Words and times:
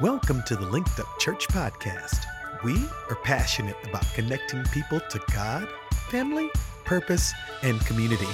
Welcome 0.00 0.42
to 0.44 0.56
the 0.56 0.64
Linked 0.64 0.98
Up 0.98 1.18
Church 1.18 1.46
Podcast. 1.48 2.24
We 2.64 2.74
are 3.10 3.16
passionate 3.16 3.76
about 3.84 4.06
connecting 4.14 4.64
people 4.72 4.98
to 4.98 5.20
God, 5.34 5.68
family, 6.08 6.48
purpose, 6.86 7.34
and 7.62 7.78
community. 7.84 8.26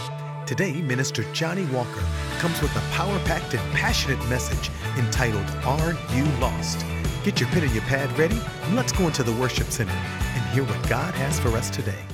Today, 0.46 0.80
Minister 0.80 1.24
Johnny 1.32 1.64
Walker 1.64 2.04
comes 2.38 2.62
with 2.62 2.70
a 2.76 2.80
power 2.92 3.18
packed 3.24 3.54
and 3.54 3.74
passionate 3.74 4.24
message 4.28 4.70
entitled 4.96 5.44
Are 5.64 5.96
You 6.14 6.24
Lost? 6.38 6.86
Get 7.24 7.40
your 7.40 7.48
pen 7.48 7.64
and 7.64 7.72
your 7.72 7.82
pad 7.82 8.16
ready, 8.16 8.40
and 8.62 8.76
let's 8.76 8.92
go 8.92 9.08
into 9.08 9.24
the 9.24 9.32
worship 9.32 9.66
center 9.66 9.90
and 9.90 10.54
hear 10.54 10.62
what 10.62 10.88
God 10.88 11.14
has 11.14 11.40
for 11.40 11.48
us 11.48 11.68
today. 11.68 12.04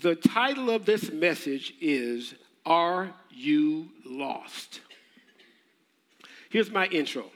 The 0.00 0.14
title 0.14 0.70
of 0.70 0.86
this 0.86 1.12
message 1.12 1.74
is 1.82 2.34
Are 2.64 3.12
You 3.28 3.88
Lost? 4.06 4.80
Here's 6.48 6.70
my 6.70 6.86
intro 6.86 7.26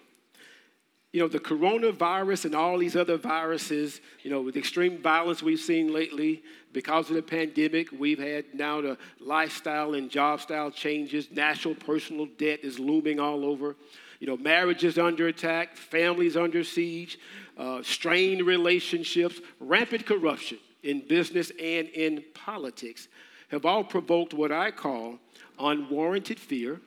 you 1.14 1.20
know, 1.20 1.28
the 1.28 1.38
coronavirus 1.38 2.46
and 2.46 2.56
all 2.56 2.76
these 2.76 2.96
other 2.96 3.16
viruses, 3.16 4.00
you 4.24 4.32
know, 4.32 4.40
with 4.40 4.56
extreme 4.56 5.00
violence 5.00 5.44
we've 5.44 5.60
seen 5.60 5.92
lately, 5.92 6.42
because 6.72 7.08
of 7.08 7.14
the 7.14 7.22
pandemic, 7.22 7.86
we've 7.96 8.18
had 8.18 8.44
now 8.52 8.80
the 8.80 8.98
lifestyle 9.20 9.94
and 9.94 10.10
job 10.10 10.40
style 10.40 10.72
changes. 10.72 11.30
National 11.30 11.76
personal 11.76 12.26
debt 12.36 12.58
is 12.64 12.80
looming 12.80 13.20
all 13.20 13.44
over. 13.44 13.76
You 14.18 14.26
know, 14.26 14.36
marriages 14.36 14.98
under 14.98 15.28
attack, 15.28 15.76
families 15.76 16.36
under 16.36 16.64
siege, 16.64 17.20
uh, 17.56 17.80
strained 17.84 18.44
relationships, 18.44 19.40
rampant 19.60 20.06
corruption 20.06 20.58
in 20.82 21.06
business 21.06 21.50
and 21.50 21.88
in 21.90 22.24
politics 22.34 23.06
have 23.52 23.64
all 23.64 23.84
provoked 23.84 24.34
what 24.34 24.50
I 24.50 24.72
call 24.72 25.20
unwarranted 25.60 26.40
fear, 26.40 26.80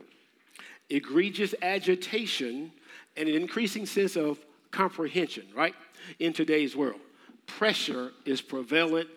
egregious 0.89 1.55
agitation, 1.61 2.73
and 3.17 3.27
an 3.27 3.35
increasing 3.35 3.85
sense 3.85 4.15
of 4.15 4.39
comprehension, 4.71 5.45
right, 5.55 5.75
in 6.19 6.33
today's 6.33 6.75
world. 6.75 6.99
Pressure 7.45 8.11
is 8.25 8.41
prevalent 8.41 9.09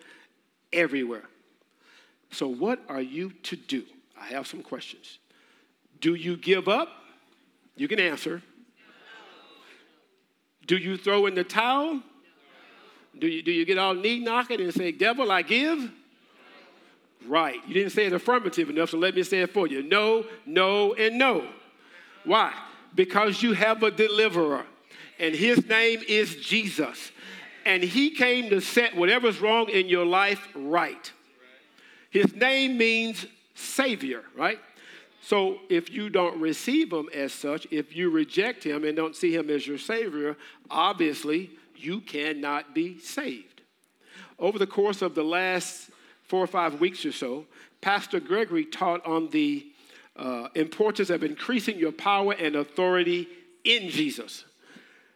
everywhere. 0.73 1.23
So, 2.31 2.47
what 2.47 2.79
are 2.89 3.01
you 3.01 3.31
to 3.43 3.55
do? 3.55 3.83
I 4.19 4.25
have 4.27 4.47
some 4.47 4.63
questions. 4.63 5.19
Do 5.99 6.15
you 6.15 6.37
give 6.37 6.67
up? 6.67 6.89
You 7.75 7.87
can 7.87 7.99
answer. 7.99 8.41
Do 10.65 10.77
you 10.77 10.97
throw 10.97 11.25
in 11.25 11.35
the 11.35 11.43
towel? 11.43 12.01
Do 13.17 13.27
you, 13.27 13.41
do 13.41 13.51
you 13.51 13.65
get 13.65 13.77
all 13.77 13.93
knee 13.93 14.19
knocking 14.19 14.61
and 14.61 14.73
say, 14.73 14.91
Devil, 14.91 15.31
I 15.31 15.41
give? 15.41 15.91
Right. 17.27 17.59
You 17.67 17.73
didn't 17.73 17.91
say 17.91 18.05
it 18.05 18.13
affirmative 18.13 18.69
enough, 18.69 18.91
so 18.91 18.97
let 18.97 19.15
me 19.15 19.23
say 19.23 19.41
it 19.41 19.53
for 19.53 19.67
you. 19.67 19.83
No, 19.83 20.25
no, 20.45 20.93
and 20.93 21.17
no. 21.17 21.47
Why? 22.23 22.53
Because 22.95 23.41
you 23.41 23.53
have 23.53 23.83
a 23.83 23.91
deliverer, 23.91 24.65
and 25.19 25.35
his 25.35 25.67
name 25.67 26.01
is 26.07 26.35
Jesus. 26.35 27.11
And 27.65 27.83
he 27.83 28.09
came 28.11 28.49
to 28.49 28.59
set 28.59 28.95
whatever's 28.95 29.39
wrong 29.39 29.69
in 29.69 29.87
your 29.87 30.05
life 30.05 30.47
right. 30.55 31.11
His 32.09 32.35
name 32.35 32.77
means 32.77 33.25
Savior, 33.53 34.23
right? 34.35 34.59
So 35.21 35.59
if 35.69 35.91
you 35.91 36.09
don't 36.09 36.39
receive 36.41 36.91
him 36.91 37.07
as 37.13 37.31
such, 37.31 37.67
if 37.69 37.95
you 37.95 38.09
reject 38.09 38.63
him 38.63 38.83
and 38.83 38.97
don't 38.97 39.15
see 39.15 39.33
him 39.33 39.49
as 39.51 39.67
your 39.67 39.77
Savior, 39.77 40.35
obviously 40.69 41.51
you 41.75 42.01
cannot 42.01 42.73
be 42.73 42.99
saved. 42.99 43.61
Over 44.39 44.57
the 44.57 44.67
course 44.67 45.03
of 45.03 45.13
the 45.13 45.23
last 45.23 45.91
four 46.23 46.43
or 46.43 46.47
five 46.47 46.79
weeks 46.79 47.05
or 47.05 47.11
so, 47.11 47.45
Pastor 47.79 48.19
Gregory 48.19 48.65
taught 48.65 49.05
on 49.05 49.29
the 49.29 49.70
uh, 50.21 50.49
importance 50.53 51.09
of 51.09 51.23
increasing 51.23 51.79
your 51.79 51.91
power 51.91 52.33
and 52.33 52.55
authority 52.55 53.27
in 53.63 53.89
Jesus. 53.89 54.45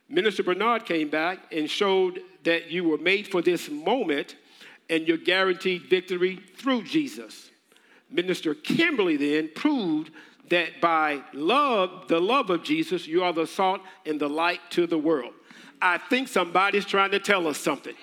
Minister 0.09 0.41
Bernard 0.43 0.85
came 0.85 1.09
back 1.09 1.39
and 1.51 1.69
showed 1.69 2.21
that 2.43 2.71
you 2.71 2.83
were 2.83 2.97
made 2.97 3.27
for 3.27 3.41
this 3.41 3.69
moment 3.69 4.35
and 4.89 5.07
you're 5.07 5.17
guaranteed 5.17 5.83
victory 5.83 6.39
through 6.57 6.83
Jesus. 6.83 7.51
Minister 8.09 8.55
Kimberly 8.55 9.17
then 9.17 9.49
proved 9.55 10.11
that 10.49 10.81
by 10.81 11.21
love, 11.33 12.07
the 12.07 12.19
love 12.19 12.49
of 12.49 12.63
Jesus, 12.63 13.07
you 13.07 13.23
are 13.23 13.33
the 13.33 13.47
salt 13.47 13.81
and 14.05 14.19
the 14.19 14.29
light 14.29 14.59
to 14.71 14.87
the 14.87 14.97
world. 14.97 15.33
I 15.81 15.97
think 15.97 16.27
somebody's 16.27 16.85
trying 16.85 17.11
to 17.11 17.19
tell 17.19 17.47
us 17.47 17.57
something. 17.59 17.95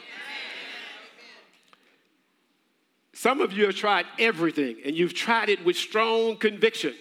Some 3.23 3.41
of 3.41 3.53
you 3.53 3.67
have 3.67 3.77
tried 3.77 4.07
everything 4.19 4.79
and 4.85 4.97
you've 4.97 5.15
tried 5.15 5.49
it 5.49 5.65
with 5.65 5.77
strong 5.77 6.37
conviction, 6.37 6.93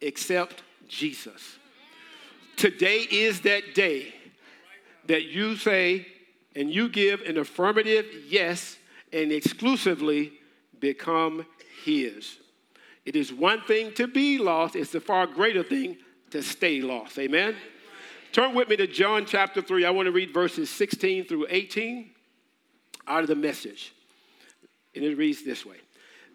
except 0.00 0.64
Jesus. 0.88 1.58
Today 2.56 3.06
is 3.08 3.42
that 3.42 3.72
day 3.72 4.12
that 5.06 5.26
you 5.26 5.54
say 5.54 6.08
and 6.56 6.68
you 6.68 6.88
give 6.88 7.20
an 7.20 7.38
affirmative 7.38 8.04
yes 8.26 8.78
and 9.12 9.30
exclusively 9.30 10.32
become 10.80 11.46
His. 11.84 12.36
It 13.04 13.14
is 13.14 13.32
one 13.32 13.60
thing 13.60 13.94
to 13.94 14.08
be 14.08 14.38
lost, 14.38 14.74
it's 14.74 14.92
a 14.96 15.00
far 15.00 15.28
greater 15.28 15.62
thing 15.62 15.98
to 16.30 16.42
stay 16.42 16.80
lost. 16.80 17.16
Amen? 17.16 17.54
Turn 18.32 18.56
with 18.56 18.68
me 18.68 18.74
to 18.74 18.88
John 18.88 19.24
chapter 19.24 19.62
3. 19.62 19.84
I 19.84 19.90
want 19.90 20.06
to 20.06 20.12
read 20.12 20.34
verses 20.34 20.68
16 20.68 21.26
through 21.26 21.46
18 21.48 22.10
out 23.06 23.22
of 23.22 23.28
the 23.28 23.36
message. 23.36 23.93
And 24.94 25.04
it 25.04 25.16
reads 25.16 25.42
this 25.42 25.64
way 25.64 25.76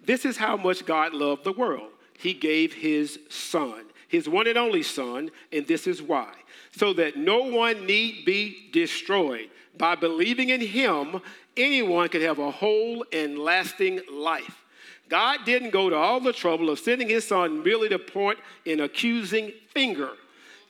This 0.06 0.26
is 0.26 0.38
how 0.38 0.58
much 0.58 0.86
God 0.86 1.14
loved 1.14 1.44
the 1.44 1.52
world. 1.52 1.92
He 2.18 2.34
gave 2.34 2.74
his 2.74 3.20
son, 3.30 3.86
his 4.08 4.28
one 4.28 4.48
and 4.48 4.58
only 4.58 4.84
son, 4.84 5.32
and 5.54 5.66
this 5.66 5.88
is 5.88 6.02
why. 6.02 6.34
So 6.72 6.94
that 6.94 7.16
no 7.16 7.44
one 7.44 7.86
need 7.86 8.26
be 8.26 8.70
destroyed. 8.72 9.50
By 9.78 9.96
believing 9.96 10.50
in 10.50 10.60
him, 10.60 11.22
anyone 11.56 12.10
could 12.10 12.22
have 12.22 12.40
a 12.40 12.52
whole 12.52 13.06
and 13.14 13.40
lasting 13.40 14.02
life. 14.12 14.66
God 15.08 15.40
didn't 15.46 15.72
go 15.72 15.90
to 15.90 15.96
all 15.96 16.20
the 16.20 16.34
trouble 16.34 16.70
of 16.70 16.80
sending 16.80 17.10
his 17.10 17.28
son 17.28 17.64
merely 17.64 17.90
to 17.90 17.98
point 17.98 18.40
an 18.66 18.82
accusing 18.82 19.52
finger, 19.70 20.12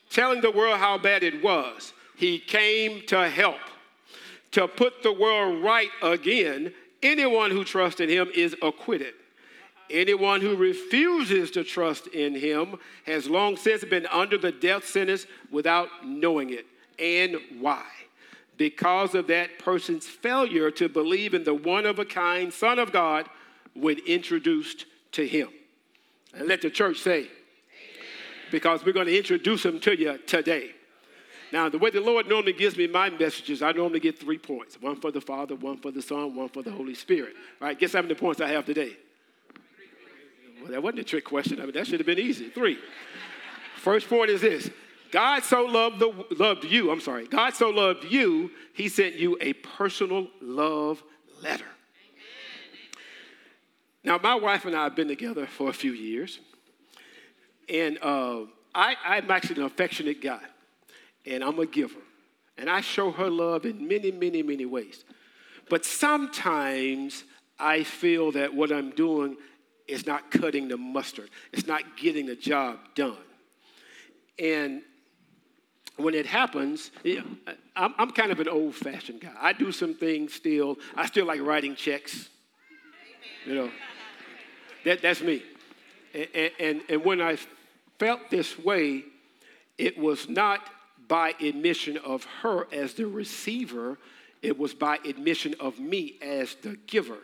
telling 0.09 0.41
the 0.41 0.51
world 0.51 0.77
how 0.77 0.97
bad 0.97 1.23
it 1.23 1.43
was. 1.43 1.93
He 2.15 2.39
came 2.39 3.05
to 3.07 3.29
help, 3.29 3.59
to 4.51 4.67
put 4.67 5.03
the 5.03 5.11
world 5.11 5.63
right 5.63 5.89
again 6.01 6.73
Anyone 7.01 7.51
who 7.51 7.63
trusts 7.63 8.01
in 8.01 8.09
him 8.09 8.29
is 8.33 8.55
acquitted. 8.61 9.13
Anyone 9.89 10.41
who 10.41 10.55
refuses 10.55 11.49
to 11.51 11.63
trust 11.63 12.07
in 12.07 12.35
him 12.35 12.77
has 13.05 13.27
long 13.27 13.57
since 13.57 13.83
been 13.83 14.05
under 14.07 14.37
the 14.37 14.51
death 14.51 14.85
sentence 14.85 15.25
without 15.49 15.89
knowing 16.05 16.51
it. 16.51 16.65
And 16.99 17.37
why? 17.59 17.85
Because 18.57 19.15
of 19.15 19.27
that 19.27 19.57
person's 19.57 20.05
failure 20.05 20.69
to 20.71 20.89
believe 20.89 21.33
in 21.33 21.43
the 21.43 21.53
one 21.53 21.85
of 21.85 21.97
a 21.97 22.05
kind 22.05 22.53
Son 22.53 22.77
of 22.77 22.91
God 22.91 23.27
when 23.73 23.97
introduced 24.05 24.85
to 25.13 25.25
him. 25.25 25.49
And 26.33 26.47
let 26.47 26.61
the 26.61 26.69
church 26.69 26.99
say, 26.99 27.19
Amen. 27.19 27.29
because 28.51 28.85
we're 28.85 28.93
going 28.93 29.07
to 29.07 29.17
introduce 29.17 29.65
him 29.65 29.79
to 29.79 29.97
you 29.97 30.19
today. 30.27 30.71
Now, 31.51 31.67
the 31.67 31.79
way 31.79 31.89
the 31.89 32.01
Lord 32.01 32.27
normally 32.27 32.53
gives 32.53 32.77
me 32.77 32.87
my 32.87 33.09
messages, 33.09 33.63
I 33.63 33.71
normally 33.71 33.99
get 33.99 34.19
three 34.19 34.37
points 34.37 34.79
one 34.79 34.95
for 34.97 35.11
the 35.11 35.21
Father, 35.21 35.55
one 35.55 35.77
for 35.77 35.91
the 35.91 36.01
Son, 36.01 36.35
one 36.35 36.49
for 36.49 36.61
the 36.61 36.71
Holy 36.71 36.93
Spirit. 36.93 37.33
All 37.61 37.67
right, 37.67 37.77
guess 37.77 37.93
how 37.93 38.01
many 38.01 38.13
points 38.13 38.39
I 38.39 38.49
have 38.49 38.65
today? 38.65 38.95
Well, 40.61 40.71
that 40.71 40.83
wasn't 40.83 40.99
a 40.99 41.03
trick 41.03 41.25
question. 41.25 41.59
I 41.59 41.63
mean, 41.63 41.73
that 41.73 41.87
should 41.87 41.99
have 41.99 42.05
been 42.05 42.19
easy. 42.19 42.49
Three. 42.49 42.77
First 43.77 44.09
point 44.09 44.29
is 44.29 44.41
this 44.41 44.69
God 45.11 45.43
so 45.43 45.65
loved, 45.65 45.99
the, 45.99 46.25
loved 46.37 46.65
you, 46.65 46.91
I'm 46.91 47.01
sorry, 47.01 47.27
God 47.27 47.55
so 47.55 47.69
loved 47.69 48.03
you, 48.03 48.51
he 48.73 48.89
sent 48.89 49.15
you 49.15 49.37
a 49.41 49.53
personal 49.53 50.27
love 50.41 51.01
letter. 51.41 51.65
Now, 54.03 54.19
my 54.21 54.35
wife 54.35 54.65
and 54.65 54.75
I 54.75 54.83
have 54.83 54.95
been 54.95 55.07
together 55.07 55.45
for 55.45 55.69
a 55.69 55.73
few 55.73 55.91
years, 55.91 56.39
and 57.67 57.97
uh, 58.01 58.41
I, 58.73 58.95
I'm 59.03 59.31
actually 59.31 59.61
an 59.61 59.63
affectionate 59.63 60.21
guy 60.21 60.41
and 61.29 61.43
I'm 61.43 61.59
a 61.59 61.65
giver. 61.65 61.99
And 62.57 62.69
I 62.69 62.81
show 62.81 63.11
her 63.11 63.29
love 63.29 63.65
in 63.65 63.87
many, 63.87 64.11
many, 64.11 64.43
many 64.43 64.65
ways. 64.65 65.05
But 65.69 65.85
sometimes 65.85 67.23
I 67.57 67.83
feel 67.83 68.31
that 68.33 68.53
what 68.53 68.71
I'm 68.71 68.89
doing 68.91 69.37
is 69.87 70.05
not 70.05 70.29
cutting 70.31 70.67
the 70.67 70.77
mustard, 70.77 71.29
it's 71.53 71.67
not 71.67 71.97
getting 71.97 72.25
the 72.25 72.35
job 72.35 72.79
done. 72.95 73.15
And 74.37 74.81
when 75.97 76.13
it 76.13 76.25
happens, 76.25 76.91
I'm, 77.75 77.93
I'm 77.97 78.11
kind 78.11 78.31
of 78.31 78.39
an 78.39 78.47
old 78.47 78.75
fashioned 78.75 79.21
guy. 79.21 79.33
I 79.39 79.53
do 79.53 79.71
some 79.71 79.93
things 79.93 80.33
still, 80.33 80.77
I 80.95 81.05
still 81.07 81.25
like 81.25 81.41
writing 81.41 81.75
checks. 81.75 82.29
You 83.45 83.55
know, 83.55 83.71
that, 84.85 85.01
that's 85.01 85.21
me. 85.21 85.43
And, 86.13 86.51
and, 86.59 86.81
and 86.89 87.03
when 87.03 87.21
I 87.21 87.37
felt 87.99 88.29
this 88.29 88.57
way, 88.57 89.03
it 89.77 89.97
was 89.97 90.29
not 90.29 90.61
by 91.09 91.33
admission 91.41 91.97
of 91.97 92.23
her 92.41 92.67
as 92.71 92.93
the 92.93 93.07
receiver, 93.07 93.97
it 94.41 94.57
was 94.57 94.73
by 94.73 94.99
admission 95.03 95.55
of 95.59 95.77
me 95.79 96.17
as 96.21 96.55
the 96.61 96.77
giver. 96.87 97.17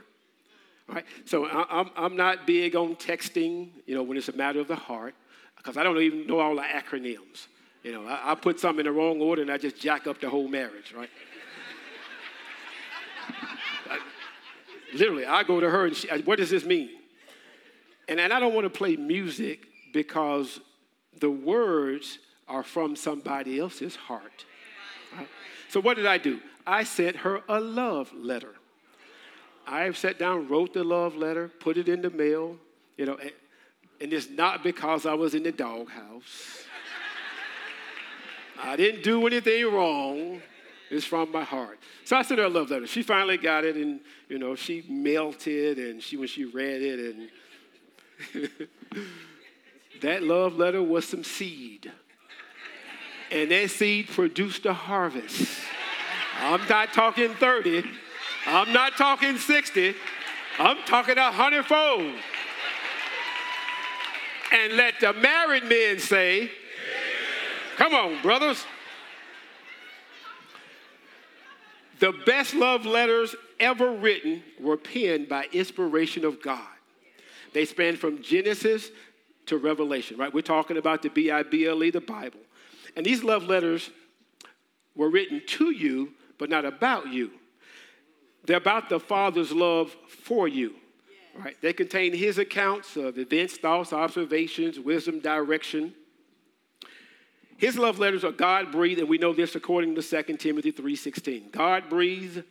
Right? 0.87 1.05
So 1.23 1.47
I'm, 1.47 1.89
I'm 1.95 2.17
not 2.17 2.45
big 2.45 2.75
on 2.75 2.95
texting, 2.95 3.69
you 3.85 3.95
know, 3.95 4.03
when 4.03 4.17
it's 4.17 4.27
a 4.27 4.35
matter 4.35 4.59
of 4.59 4.67
the 4.67 4.75
heart, 4.75 5.15
because 5.55 5.77
I 5.77 5.83
don't 5.83 5.97
even 5.99 6.27
know 6.27 6.39
all 6.39 6.55
the 6.55 6.63
acronyms. 6.63 7.47
You 7.83 7.93
know, 7.93 8.05
I, 8.05 8.31
I 8.31 8.35
put 8.35 8.59
something 8.59 8.85
in 8.85 8.91
the 8.91 8.91
wrong 8.91 9.21
order 9.21 9.43
and 9.43 9.51
I 9.51 9.57
just 9.57 9.79
jack 9.79 10.07
up 10.07 10.19
the 10.19 10.29
whole 10.29 10.47
marriage, 10.47 10.93
right? 10.95 11.09
I, 13.89 13.99
literally, 14.93 15.25
I 15.25 15.43
go 15.43 15.59
to 15.59 15.69
her 15.69 15.85
and 15.85 15.95
she, 15.95 16.07
what 16.23 16.37
does 16.39 16.49
this 16.49 16.65
mean? 16.65 16.89
And, 18.07 18.19
and 18.19 18.33
I 18.33 18.39
don't 18.39 18.53
want 18.53 18.65
to 18.65 18.75
play 18.75 18.95
music 18.95 19.67
because 19.93 20.59
the 21.19 21.29
words 21.29 22.19
are 22.47 22.63
from 22.63 22.95
somebody 22.95 23.59
else's 23.59 23.95
heart. 23.95 24.45
So, 25.69 25.79
what 25.79 25.97
did 25.97 26.05
I 26.05 26.17
do? 26.17 26.39
I 26.65 26.83
sent 26.83 27.17
her 27.17 27.41
a 27.47 27.59
love 27.59 28.11
letter. 28.13 28.55
I 29.67 29.91
sat 29.93 30.19
down, 30.19 30.47
wrote 30.47 30.73
the 30.73 30.83
love 30.83 31.15
letter, 31.15 31.47
put 31.47 31.77
it 31.77 31.89
in 31.89 32.01
the 32.01 32.09
mail, 32.09 32.57
you 32.97 33.05
know, 33.05 33.15
and, 33.15 33.31
and 33.99 34.13
it's 34.13 34.29
not 34.29 34.63
because 34.63 35.05
I 35.05 35.13
was 35.13 35.33
in 35.33 35.43
the 35.43 35.51
doghouse. 35.51 36.63
I 38.61 38.75
didn't 38.75 39.03
do 39.03 39.25
anything 39.27 39.71
wrong. 39.73 40.41
It's 40.89 41.05
from 41.05 41.31
my 41.31 41.43
heart. 41.43 41.79
So 42.03 42.15
I 42.15 42.21
sent 42.21 42.39
her 42.39 42.45
a 42.45 42.49
love 42.49 42.69
letter. 42.69 42.85
She 42.85 43.01
finally 43.01 43.37
got 43.37 43.65
it, 43.65 43.75
and 43.75 43.99
you 44.29 44.37
know, 44.37 44.55
she 44.55 44.85
melted, 44.87 45.79
and 45.79 46.01
she 46.01 46.15
when 46.15 46.27
she 46.27 46.45
read 46.45 46.81
it, 46.81 47.15
and 48.33 48.49
that 50.01 50.23
love 50.23 50.55
letter 50.57 50.81
was 50.83 51.07
some 51.07 51.23
seed, 51.23 51.91
and 53.31 53.51
that 53.51 53.69
seed 53.69 54.07
produced 54.09 54.65
a 54.65 54.73
harvest. 54.73 55.59
I'm 56.39 56.67
not 56.67 56.93
talking 56.93 57.33
30. 57.33 57.83
I'm 58.47 58.71
not 58.73 58.97
talking 58.97 59.37
60. 59.37 59.95
I'm 60.59 60.77
talking 60.85 61.17
a 61.17 61.31
hundredfold. 61.31 62.13
And 64.51 64.73
let 64.73 64.99
the 64.99 65.13
married 65.13 65.63
men 65.65 65.99
say, 65.99 66.51
Come 67.77 67.93
on, 67.93 68.21
brothers. 68.21 68.65
The 71.99 72.13
best 72.25 72.53
love 72.53 72.85
letters 72.85 73.35
ever 73.59 73.91
written 73.91 74.43
were 74.59 74.77
penned 74.77 75.27
by 75.27 75.47
inspiration 75.51 76.25
of 76.25 76.41
God. 76.41 76.67
They 77.53 77.65
span 77.65 77.95
from 77.95 78.21
Genesis 78.21 78.91
to 79.47 79.57
Revelation, 79.57 80.17
right? 80.17 80.33
We're 80.33 80.41
talking 80.41 80.77
about 80.77 81.01
the 81.01 81.09
B 81.09 81.31
I 81.31 81.43
B 81.43 81.65
L 81.65 81.83
E, 81.83 81.89
the 81.89 82.01
Bible. 82.01 82.39
And 82.95 83.05
these 83.05 83.23
love 83.23 83.43
letters 83.43 83.89
were 84.95 85.09
written 85.09 85.41
to 85.45 85.71
you, 85.71 86.13
but 86.37 86.49
not 86.49 86.65
about 86.65 87.11
you. 87.11 87.31
They're 88.45 88.57
about 88.57 88.89
the 88.89 88.99
Father's 88.99 89.51
love 89.51 89.95
for 90.07 90.47
you, 90.47 90.75
right? 91.37 91.59
They 91.61 91.73
contain 91.73 92.13
his 92.13 92.37
accounts 92.37 92.95
of 92.95 93.17
events, 93.17 93.57
thoughts, 93.57 93.91
observations, 93.91 94.79
wisdom, 94.79 95.19
direction 95.19 95.93
his 97.57 97.77
love 97.77 97.99
letters 97.99 98.23
are 98.23 98.31
God 98.31 98.71
breathed, 98.71 98.99
and 98.99 99.09
we 99.09 99.17
know 99.17 99.33
this 99.33 99.55
according 99.55 99.95
to 99.95 100.01
2 100.01 100.39
Timothy 100.39 100.71
3:16. 100.71 101.49
God 101.51 101.89
breathed, 101.89 102.43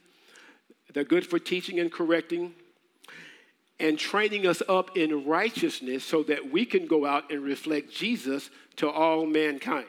they're 0.93 1.05
good 1.05 1.27
for 1.27 1.39
teaching 1.39 1.79
and 1.79 1.93
correcting 1.93 2.55
and 3.79 3.99
training 3.99 4.47
us 4.47 4.63
up 4.69 4.97
in 4.97 5.27
righteousness 5.27 6.05
so 6.05 6.23
that 6.23 6.51
we 6.51 6.65
can 6.65 6.87
go 6.87 7.05
out 7.05 7.31
and 7.31 7.43
reflect 7.43 7.93
Jesus 7.93 8.49
to 8.77 8.89
all 8.89 9.27
mankind. 9.27 9.87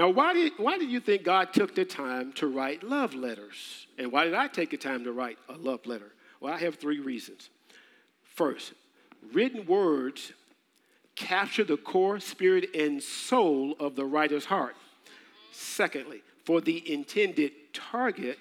Now, 0.00 0.08
why 0.08 0.32
did, 0.32 0.52
why 0.56 0.78
do 0.78 0.86
you 0.86 0.98
think 0.98 1.24
God 1.24 1.52
took 1.52 1.74
the 1.74 1.84
time 1.84 2.32
to 2.36 2.46
write 2.46 2.82
love 2.82 3.12
letters? 3.12 3.86
And 3.98 4.10
why 4.10 4.24
did 4.24 4.32
I 4.32 4.48
take 4.48 4.70
the 4.70 4.78
time 4.78 5.04
to 5.04 5.12
write 5.12 5.36
a 5.46 5.58
love 5.58 5.84
letter? 5.84 6.10
Well, 6.40 6.54
I 6.54 6.56
have 6.56 6.76
three 6.76 7.00
reasons. 7.00 7.50
First, 8.22 8.72
written 9.34 9.66
words 9.66 10.32
capture 11.16 11.64
the 11.64 11.76
core 11.76 12.18
spirit 12.18 12.74
and 12.74 13.02
soul 13.02 13.76
of 13.78 13.94
the 13.94 14.06
writer's 14.06 14.46
heart. 14.46 14.74
Secondly, 15.52 16.22
for 16.46 16.62
the 16.62 16.90
intended 16.90 17.52
target, 17.74 18.38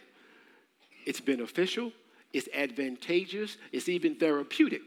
it's 1.05 1.19
beneficial, 1.19 1.91
it's 2.31 2.47
advantageous, 2.53 3.57
it's 3.73 3.89
even 3.89 4.15
therapeutic. 4.15 4.83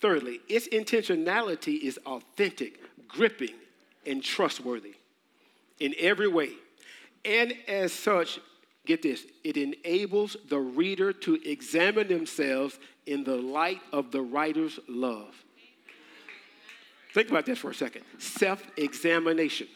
Thirdly, 0.00 0.42
its 0.48 0.68
intentionality 0.68 1.80
is 1.80 1.98
authentic, 2.06 2.78
gripping, 3.08 3.54
and 4.06 4.22
trustworthy 4.22 4.94
in 5.80 5.94
every 5.98 6.28
way. 6.28 6.50
And 7.24 7.54
as 7.66 7.92
such, 7.92 8.38
get 8.86 9.02
this, 9.02 9.24
it 9.44 9.56
enables 9.56 10.36
the 10.48 10.58
reader 10.58 11.12
to 11.12 11.34
examine 11.48 12.08
themselves 12.08 12.78
in 13.06 13.24
the 13.24 13.36
light 13.36 13.80
of 13.92 14.10
the 14.10 14.22
writer's 14.22 14.78
love. 14.88 15.34
Think 17.12 17.30
about 17.30 17.46
this 17.46 17.58
for 17.58 17.70
a 17.70 17.74
second 17.74 18.02
self 18.18 18.62
examination. 18.76 19.68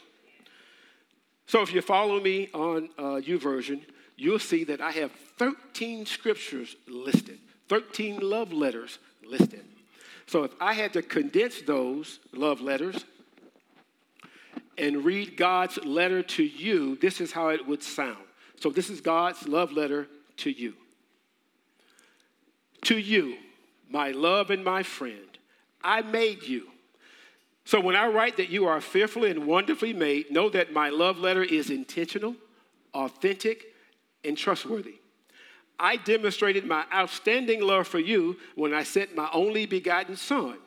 So 1.47 1.61
if 1.61 1.73
you 1.73 1.81
follow 1.81 2.19
me 2.19 2.49
on 2.53 2.89
uh, 2.97 3.19
YouVersion, 3.19 3.81
you'll 4.15 4.39
see 4.39 4.63
that 4.65 4.79
I 4.79 4.91
have 4.91 5.11
13 5.37 6.05
scriptures 6.05 6.75
listed, 6.87 7.39
13 7.67 8.19
love 8.21 8.53
letters 8.53 8.99
listed. 9.27 9.65
So 10.27 10.43
if 10.43 10.51
I 10.61 10.73
had 10.73 10.93
to 10.93 11.01
condense 11.01 11.61
those 11.61 12.19
love 12.31 12.61
letters 12.61 13.03
and 14.81 15.05
read 15.05 15.37
God's 15.37 15.77
letter 15.85 16.21
to 16.23 16.43
you, 16.43 16.97
this 16.97 17.21
is 17.21 17.31
how 17.31 17.49
it 17.49 17.65
would 17.65 17.81
sound. 17.81 18.17
So 18.59 18.69
this 18.69 18.89
is 18.89 18.99
God's 18.99 19.47
love 19.47 19.71
letter 19.71 20.07
to 20.37 20.51
you. 20.51 20.73
To 22.83 22.97
you, 22.97 23.37
my 23.89 24.11
love 24.11 24.49
and 24.49 24.65
my 24.65 24.83
friend, 24.83 25.37
I 25.83 26.01
made 26.01 26.43
you 26.43 26.71
so 27.65 27.79
when 27.79 27.95
I 27.95 28.07
write 28.07 28.37
that 28.37 28.49
you 28.49 28.65
are 28.65 28.81
fearfully 28.81 29.31
and 29.31 29.45
wonderfully 29.45 29.93
made, 29.93 30.31
know 30.31 30.49
that 30.49 30.73
my 30.73 30.89
love 30.89 31.19
letter 31.19 31.43
is 31.43 31.69
intentional, 31.69 32.35
authentic, 32.93 33.67
and 34.25 34.37
trustworthy. 34.37 34.95
I 35.79 35.97
demonstrated 35.97 36.65
my 36.65 36.85
outstanding 36.93 37.61
love 37.61 37.87
for 37.87 37.99
you 37.99 38.37
when 38.55 38.73
I 38.73 38.83
sent 38.83 39.15
my 39.15 39.29
only 39.33 39.65
begotten 39.65 40.15
Son. 40.15 40.57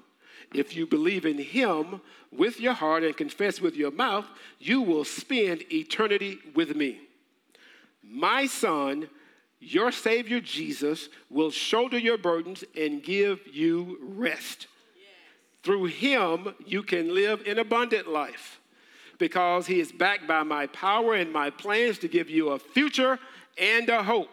If 0.54 0.76
you 0.76 0.86
believe 0.86 1.26
in 1.26 1.38
him 1.38 2.00
with 2.32 2.60
your 2.60 2.72
heart 2.72 3.02
and 3.02 3.16
confess 3.16 3.60
with 3.60 3.76
your 3.76 3.90
mouth, 3.90 4.26
you 4.58 4.80
will 4.80 5.04
spend 5.04 5.64
eternity 5.72 6.38
with 6.54 6.76
me. 6.76 7.00
My 8.02 8.46
Son, 8.46 9.08
your 9.60 9.90
Savior 9.90 10.40
Jesus, 10.40 11.08
will 11.30 11.50
shoulder 11.50 11.98
your 11.98 12.18
burdens 12.18 12.64
and 12.76 13.02
give 13.02 13.40
you 13.46 13.98
rest. 14.00 14.68
Through 15.62 15.86
him, 15.86 16.54
you 16.66 16.82
can 16.82 17.14
live 17.14 17.46
an 17.46 17.58
abundant 17.58 18.08
life 18.08 18.60
because 19.18 19.66
he 19.66 19.80
is 19.80 19.90
backed 19.92 20.26
by 20.26 20.42
my 20.42 20.66
power 20.66 21.14
and 21.14 21.32
my 21.32 21.50
plans 21.50 21.98
to 21.98 22.08
give 22.08 22.28
you 22.28 22.50
a 22.50 22.58
future 22.58 23.18
and 23.56 23.88
a 23.88 24.02
hope. 24.02 24.28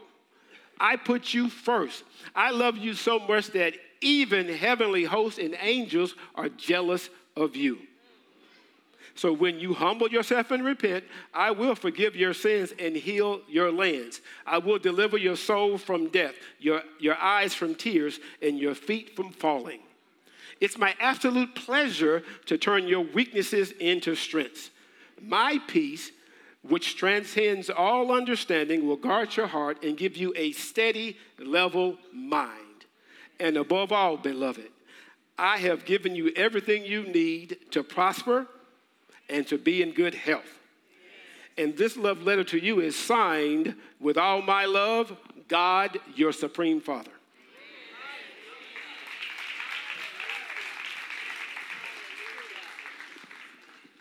I 0.80 0.96
put 0.96 1.34
you 1.34 1.48
first. 1.48 2.04
I 2.36 2.51
love 2.51 2.78
you 2.78 2.94
so 2.96 3.20
much 3.20 3.48
that 3.51 3.75
even 4.01 4.50
heavenly 4.50 5.05
hosts 5.05 5.39
and 5.39 5.55
angels 5.62 6.15
are 6.36 6.50
jealous 6.50 7.10
of 7.36 7.55
you. 7.55 7.79
So 9.15 9.34
when 9.34 9.60
you 9.60 9.74
humble 9.74 10.10
yourself 10.10 10.51
and 10.51 10.63
repent, 10.63 11.03
I 11.34 11.51
will 11.51 11.75
forgive 11.75 12.15
your 12.15 12.34
sins 12.34 12.74
and 12.79 12.96
heal 12.96 13.41
your 13.48 13.72
lands. 13.72 14.22
I 14.46 14.58
will 14.58 14.79
deliver 14.79 15.17
your 15.17 15.36
soul 15.36 15.77
from 15.77 16.08
death, 16.08 16.34
your, 16.60 16.81
your 17.00 17.17
eyes 17.17 17.53
from 17.53 17.75
tears, 17.75 18.20
and 18.41 18.58
your 18.58 18.74
feet 18.74 19.15
from 19.15 19.31
falling. 19.31 19.81
It's 20.60 20.77
my 20.77 20.96
absolute 21.00 21.55
pleasure 21.55 22.24
to 22.46 22.58
turn 22.58 22.88
your 22.88 23.01
weaknesses 23.01 23.72
into 23.72 24.15
strengths. 24.15 24.70
My 25.22 25.60
peace, 25.67 26.12
which 26.62 26.96
transcends 26.96 27.70
all 27.70 28.12
understanding, 28.12 28.88
will 28.88 28.96
guard 28.96 29.36
your 29.36 29.48
heart 29.48 29.84
and 29.84 29.98
give 29.98 30.15
you 30.15 30.34
a 30.36 30.51
steady, 30.53 31.17
level 31.39 31.98
mind. 32.13 32.61
And 33.42 33.58
above 33.58 33.92
all, 33.92 34.18
beloved, 34.18 34.70
I 35.36 35.58
have 35.58 35.84
given 35.84 36.16
you 36.16 36.32
everything 36.36 36.86
you 36.86 37.02
need 37.02 37.58
to 37.72 37.82
prosper 37.82 38.46
and 39.28 39.48
to 39.48 39.58
be 39.58 39.82
in 39.82 39.94
good 39.94 40.14
health. 40.14 40.60
And 41.58 41.76
this 41.76 41.98
love 41.98 42.22
letter 42.22 42.44
to 42.44 42.60
you 42.60 42.80
is 42.80 42.96
signed 42.96 43.76
with 44.00 44.16
all 44.16 44.44
my 44.44 44.66
love, 44.66 45.18
God, 45.48 46.00
your 46.16 46.32
supreme 46.32 46.80
Father. 46.80 47.10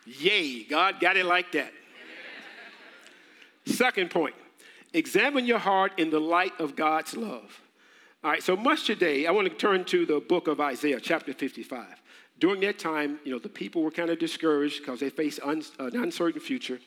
Yay, 0.04 0.64
God 0.64 1.00
got 1.00 1.16
it 1.16 1.24
like 1.24 1.52
that. 1.52 1.72
Second 3.64 4.10
point 4.10 4.34
examine 4.92 5.46
your 5.46 5.60
heart 5.60 5.98
in 5.98 6.10
the 6.10 6.20
light 6.20 6.52
of 6.60 6.76
God's 6.76 7.16
love. 7.16 7.62
All 8.22 8.30
right, 8.30 8.42
so 8.42 8.54
much 8.54 8.84
today, 8.84 9.24
I 9.24 9.30
want 9.30 9.48
to 9.48 9.54
turn 9.54 9.82
to 9.86 10.04
the 10.04 10.20
book 10.20 10.46
of 10.46 10.60
Isaiah, 10.60 11.00
chapter 11.00 11.32
55. 11.32 11.86
During 12.38 12.60
that 12.60 12.78
time, 12.78 13.18
you 13.24 13.32
know, 13.32 13.38
the 13.38 13.48
people 13.48 13.82
were 13.82 13.90
kind 13.90 14.10
of 14.10 14.18
discouraged 14.18 14.80
because 14.80 15.00
they 15.00 15.08
faced 15.08 15.40
un- 15.42 15.62
an 15.78 15.96
uncertain 15.96 16.38
future. 16.38 16.80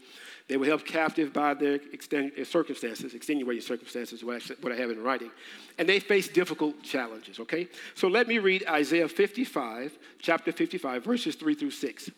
They 0.48 0.58
were 0.58 0.68
held 0.68 0.86
captive 0.86 1.34
by 1.34 1.56
their 1.56 1.80
uh, 1.80 2.44
circumstances, 2.44 3.16
extenuating 3.16 3.63
circumstances, 3.63 4.24
what 4.24 4.44
I, 4.44 4.54
what 4.62 4.74
I 4.74 4.75
have 4.75 4.92
in 4.92 5.02
writing. 5.02 5.32
And 5.80 5.90
they 5.90 6.00
faced 6.00 6.34
difficult 6.34 6.84
challenges, 6.84 7.40
okay? 7.40 7.68
So 7.96 8.10
let 8.10 8.28
me 8.28 8.38
read 8.38 8.66
Isaiah 8.70 9.08
55, 9.08 9.98
chapter 10.20 10.52
55, 10.52 11.04
verses 11.04 11.34
3 11.34 11.56
through 11.56 11.72
6. 11.72 12.12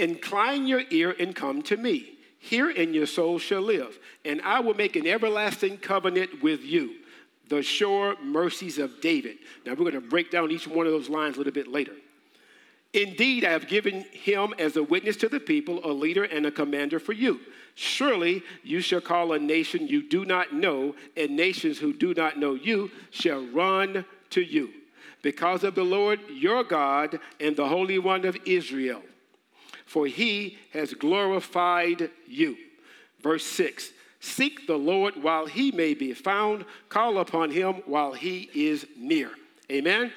Incline 0.00 0.66
your 0.66 0.82
ear 0.90 1.14
and 1.20 1.36
come 1.36 1.62
to 1.62 1.76
me. 1.76 2.18
Hear, 2.40 2.68
and 2.68 2.92
your 2.92 3.06
soul 3.06 3.38
shall 3.38 3.62
live. 3.62 3.96
And 4.24 4.42
I 4.42 4.58
will 4.58 4.74
make 4.74 4.96
an 4.96 5.06
everlasting 5.06 5.78
covenant 5.78 6.42
with 6.42 6.64
you, 6.64 6.96
the 7.48 7.62
sure 7.62 8.16
mercies 8.22 8.78
of 8.78 9.00
David. 9.00 9.38
Now, 9.64 9.72
we're 9.72 9.90
going 9.90 9.92
to 9.92 10.00
break 10.00 10.30
down 10.30 10.50
each 10.50 10.66
one 10.66 10.86
of 10.86 10.92
those 10.92 11.08
lines 11.08 11.36
a 11.36 11.38
little 11.38 11.52
bit 11.52 11.68
later. 11.68 11.94
Indeed, 12.94 13.44
I 13.44 13.50
have 13.50 13.68
given 13.68 14.04
him 14.12 14.54
as 14.58 14.76
a 14.76 14.82
witness 14.82 15.16
to 15.16 15.28
the 15.28 15.40
people, 15.40 15.80
a 15.84 15.92
leader 15.92 16.24
and 16.24 16.46
a 16.46 16.50
commander 16.50 16.98
for 16.98 17.12
you. 17.12 17.40
Surely 17.74 18.42
you 18.64 18.80
shall 18.80 19.00
call 19.00 19.32
a 19.32 19.38
nation 19.38 19.86
you 19.86 20.08
do 20.08 20.24
not 20.24 20.52
know, 20.52 20.94
and 21.16 21.36
nations 21.36 21.78
who 21.78 21.92
do 21.92 22.14
not 22.14 22.38
know 22.38 22.54
you 22.54 22.90
shall 23.10 23.44
run 23.46 24.04
to 24.30 24.40
you. 24.40 24.70
Because 25.20 25.64
of 25.64 25.74
the 25.74 25.84
Lord 25.84 26.20
your 26.30 26.64
God 26.64 27.20
and 27.40 27.56
the 27.56 27.68
Holy 27.68 27.98
One 27.98 28.24
of 28.24 28.38
Israel 28.46 29.02
for 29.88 30.06
he 30.06 30.58
has 30.74 30.92
glorified 30.92 32.10
you. 32.26 32.56
Verse 33.22 33.44
6 33.44 33.90
Seek 34.20 34.66
the 34.66 34.76
Lord 34.76 35.22
while 35.22 35.46
he 35.46 35.70
may 35.70 35.94
be 35.94 36.12
found, 36.12 36.64
call 36.88 37.18
upon 37.18 37.50
him 37.50 37.82
while 37.86 38.12
he 38.12 38.50
is 38.54 38.86
near. 38.96 39.30
Amen? 39.70 39.94
Amen. 39.96 40.12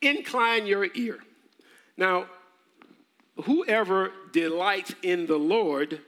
Incline 0.00 0.66
your 0.66 0.88
ear. 0.94 1.18
Now, 1.96 2.26
whoever 3.44 4.12
delights 4.32 4.94
in 5.02 5.26
the 5.26 5.38
Lord 5.38 6.00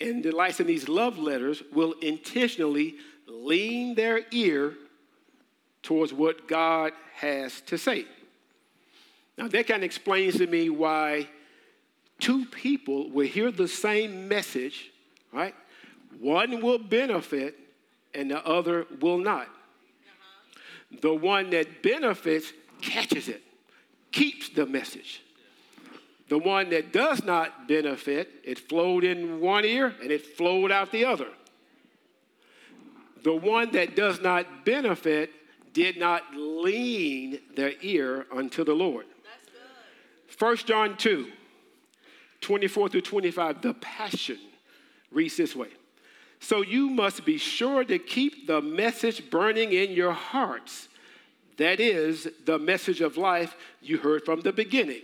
and 0.00 0.22
delights 0.22 0.60
in 0.60 0.66
these 0.66 0.88
love 0.88 1.18
letters 1.18 1.62
will 1.72 1.92
intentionally 2.00 2.96
lean 3.26 3.94
their 3.94 4.22
ear 4.30 4.74
towards 5.82 6.12
what 6.12 6.48
God 6.48 6.92
has 7.14 7.60
to 7.62 7.78
say. 7.78 8.06
Now, 9.38 9.48
that 9.48 9.66
kind 9.66 9.82
of 9.82 9.84
explains 9.84 10.36
to 10.38 10.46
me 10.46 10.68
why 10.68 11.28
two 12.18 12.44
people 12.46 13.10
will 13.10 13.26
hear 13.26 13.50
the 13.50 13.68
same 13.68 14.28
message, 14.28 14.89
right? 15.32 15.54
One 16.18 16.60
will 16.60 16.78
benefit 16.78 17.56
and 18.14 18.30
the 18.30 18.44
other 18.44 18.86
will 19.00 19.18
not. 19.18 19.48
The 21.00 21.14
one 21.14 21.50
that 21.50 21.82
benefits 21.82 22.52
catches 22.80 23.28
it, 23.28 23.42
keeps 24.10 24.48
the 24.48 24.66
message. 24.66 25.22
The 26.28 26.38
one 26.38 26.70
that 26.70 26.92
does 26.92 27.24
not 27.24 27.68
benefit, 27.68 28.30
it 28.44 28.58
flowed 28.58 29.04
in 29.04 29.40
one 29.40 29.64
ear 29.64 29.94
and 30.00 30.10
it 30.10 30.24
flowed 30.36 30.70
out 30.70 30.92
the 30.92 31.04
other. 31.04 31.28
The 33.22 33.34
one 33.34 33.72
that 33.72 33.96
does 33.96 34.20
not 34.20 34.64
benefit 34.64 35.30
did 35.72 35.98
not 35.98 36.22
lean 36.34 37.40
their 37.54 37.72
ear 37.82 38.26
unto 38.32 38.64
the 38.64 38.72
Lord. 38.72 39.06
1 40.38 40.56
John 40.58 40.96
2, 40.96 41.30
24 42.40 42.88
through 42.88 43.00
25, 43.02 43.60
the 43.60 43.74
Passion 43.74 44.38
reads 45.10 45.36
this 45.36 45.54
way. 45.56 45.68
So 46.40 46.62
you 46.62 46.88
must 46.88 47.24
be 47.24 47.36
sure 47.36 47.84
to 47.84 47.98
keep 47.98 48.46
the 48.46 48.62
message 48.62 49.30
burning 49.30 49.72
in 49.72 49.90
your 49.90 50.12
hearts. 50.12 50.88
That 51.58 51.80
is 51.80 52.28
the 52.46 52.58
message 52.58 53.02
of 53.02 53.16
life 53.16 53.54
you 53.82 53.98
heard 53.98 54.24
from 54.24 54.40
the 54.40 54.52
beginning. 54.52 55.02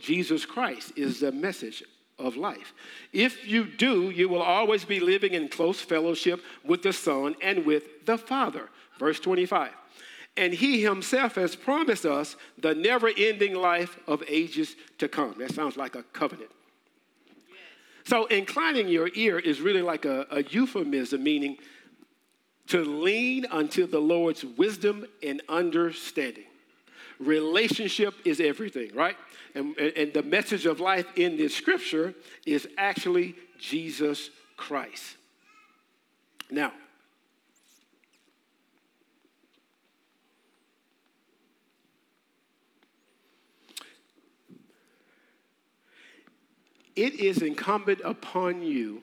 Jesus 0.00 0.46
Christ 0.46 0.92
is 0.96 1.20
the 1.20 1.32
message 1.32 1.84
of 2.18 2.36
life. 2.36 2.72
If 3.12 3.46
you 3.46 3.66
do, 3.66 4.10
you 4.10 4.28
will 4.28 4.42
always 4.42 4.84
be 4.84 5.00
living 5.00 5.34
in 5.34 5.48
close 5.48 5.80
fellowship 5.80 6.40
with 6.64 6.82
the 6.82 6.92
Son 6.92 7.34
and 7.42 7.66
with 7.66 8.06
the 8.06 8.16
Father. 8.16 8.70
Verse 8.98 9.20
25 9.20 9.72
and 10.36 10.52
he 10.52 10.82
himself 10.82 11.34
has 11.34 11.56
promised 11.56 12.06
us 12.06 12.36
the 12.56 12.74
never 12.74 13.10
ending 13.16 13.54
life 13.54 13.98
of 14.06 14.22
ages 14.28 14.76
to 14.98 15.08
come. 15.08 15.34
That 15.38 15.52
sounds 15.52 15.76
like 15.76 15.94
a 15.94 16.02
covenant. 16.02 16.50
So, 18.04 18.26
inclining 18.26 18.88
your 18.88 19.10
ear 19.14 19.38
is 19.38 19.60
really 19.60 19.82
like 19.82 20.04
a, 20.04 20.26
a 20.30 20.42
euphemism, 20.42 21.22
meaning 21.22 21.58
to 22.68 22.84
lean 22.84 23.46
unto 23.50 23.86
the 23.86 23.98
Lord's 23.98 24.44
wisdom 24.44 25.06
and 25.22 25.42
understanding. 25.48 26.44
Relationship 27.18 28.14
is 28.24 28.40
everything, 28.40 28.94
right? 28.94 29.16
And, 29.54 29.76
and 29.76 30.12
the 30.14 30.22
message 30.22 30.66
of 30.66 30.80
life 30.80 31.06
in 31.16 31.36
this 31.36 31.54
scripture 31.54 32.14
is 32.46 32.68
actually 32.78 33.34
Jesus 33.58 34.30
Christ. 34.56 35.16
Now, 36.50 36.72
it 47.00 47.14
is 47.14 47.40
incumbent 47.40 48.02
upon 48.04 48.60
you 48.62 49.00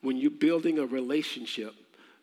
when 0.00 0.16
you're 0.16 0.28
building 0.28 0.80
a 0.80 0.86
relationship 0.86 1.72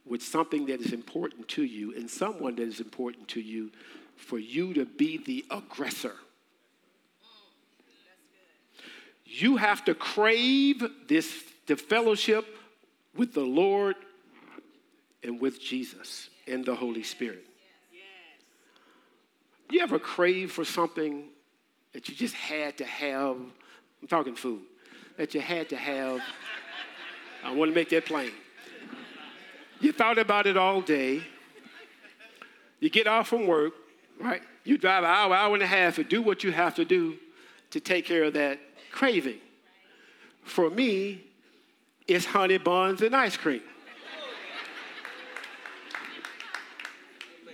with 0.06 0.22
something 0.22 0.66
that 0.66 0.82
is 0.82 0.92
important 0.92 1.48
to 1.48 1.64
you 1.64 1.96
and 1.96 2.10
someone 2.10 2.58
that 2.58 2.68
is 2.68 2.82
important 2.82 3.26
to 3.30 3.40
you 3.40 3.72
for 4.18 4.38
you 4.38 4.74
to 4.74 4.84
be 4.84 5.18
the 5.18 5.46
aggressor. 5.52 6.16
You 9.24 9.56
have 9.56 9.86
to 9.86 9.96
crave 9.96 10.84
this 11.08 11.46
the 11.68 11.78
fellowship 11.78 12.46
with 13.16 13.34
the 13.34 13.46
Lord 13.46 13.96
and 15.24 15.40
with 15.40 15.62
Jesus 15.62 16.30
and 16.46 16.66
the 16.66 16.76
Holy 16.76 17.04
Spirit. 17.04 17.46
You 19.70 19.80
ever 19.80 20.00
crave 20.00 20.52
for 20.52 20.66
something 20.66 21.30
that 21.94 22.10
you 22.10 22.16
just 22.16 22.34
had 22.34 22.80
to 22.80 22.86
have? 22.86 23.38
I'm 24.02 24.08
talking 24.10 24.36
food 24.36 24.64
that 25.20 25.34
you 25.34 25.42
had 25.42 25.68
to 25.68 25.76
have. 25.76 26.22
I 27.44 27.54
want 27.54 27.70
to 27.70 27.76
make 27.76 27.90
that 27.90 28.06
plain. 28.06 28.32
You 29.82 29.92
thought 29.92 30.18
about 30.18 30.48
it 30.48 30.56
all 30.56 30.80
day. 30.80 31.22
You 32.80 32.90
get 32.90 33.06
off 33.06 33.28
from 33.28 33.46
work, 33.46 33.74
right? 34.18 34.42
You 34.64 34.78
drive 34.78 35.04
an 35.04 35.10
hour, 35.10 35.36
hour 35.36 35.54
and 35.54 35.62
a 35.62 35.68
half 35.68 35.98
to 35.98 36.06
do 36.06 36.22
what 36.22 36.46
you 36.46 36.54
have 36.54 36.74
to 36.76 36.86
do 36.86 37.18
to 37.72 37.82
take 37.82 38.06
care 38.06 38.24
of 38.24 38.34
that 38.36 38.60
craving. 38.94 39.40
For 40.44 40.70
me, 40.70 41.26
it's 42.08 42.24
honey 42.24 42.58
buns 42.58 43.02
and 43.02 43.14
ice 43.14 43.36
cream. 43.36 43.62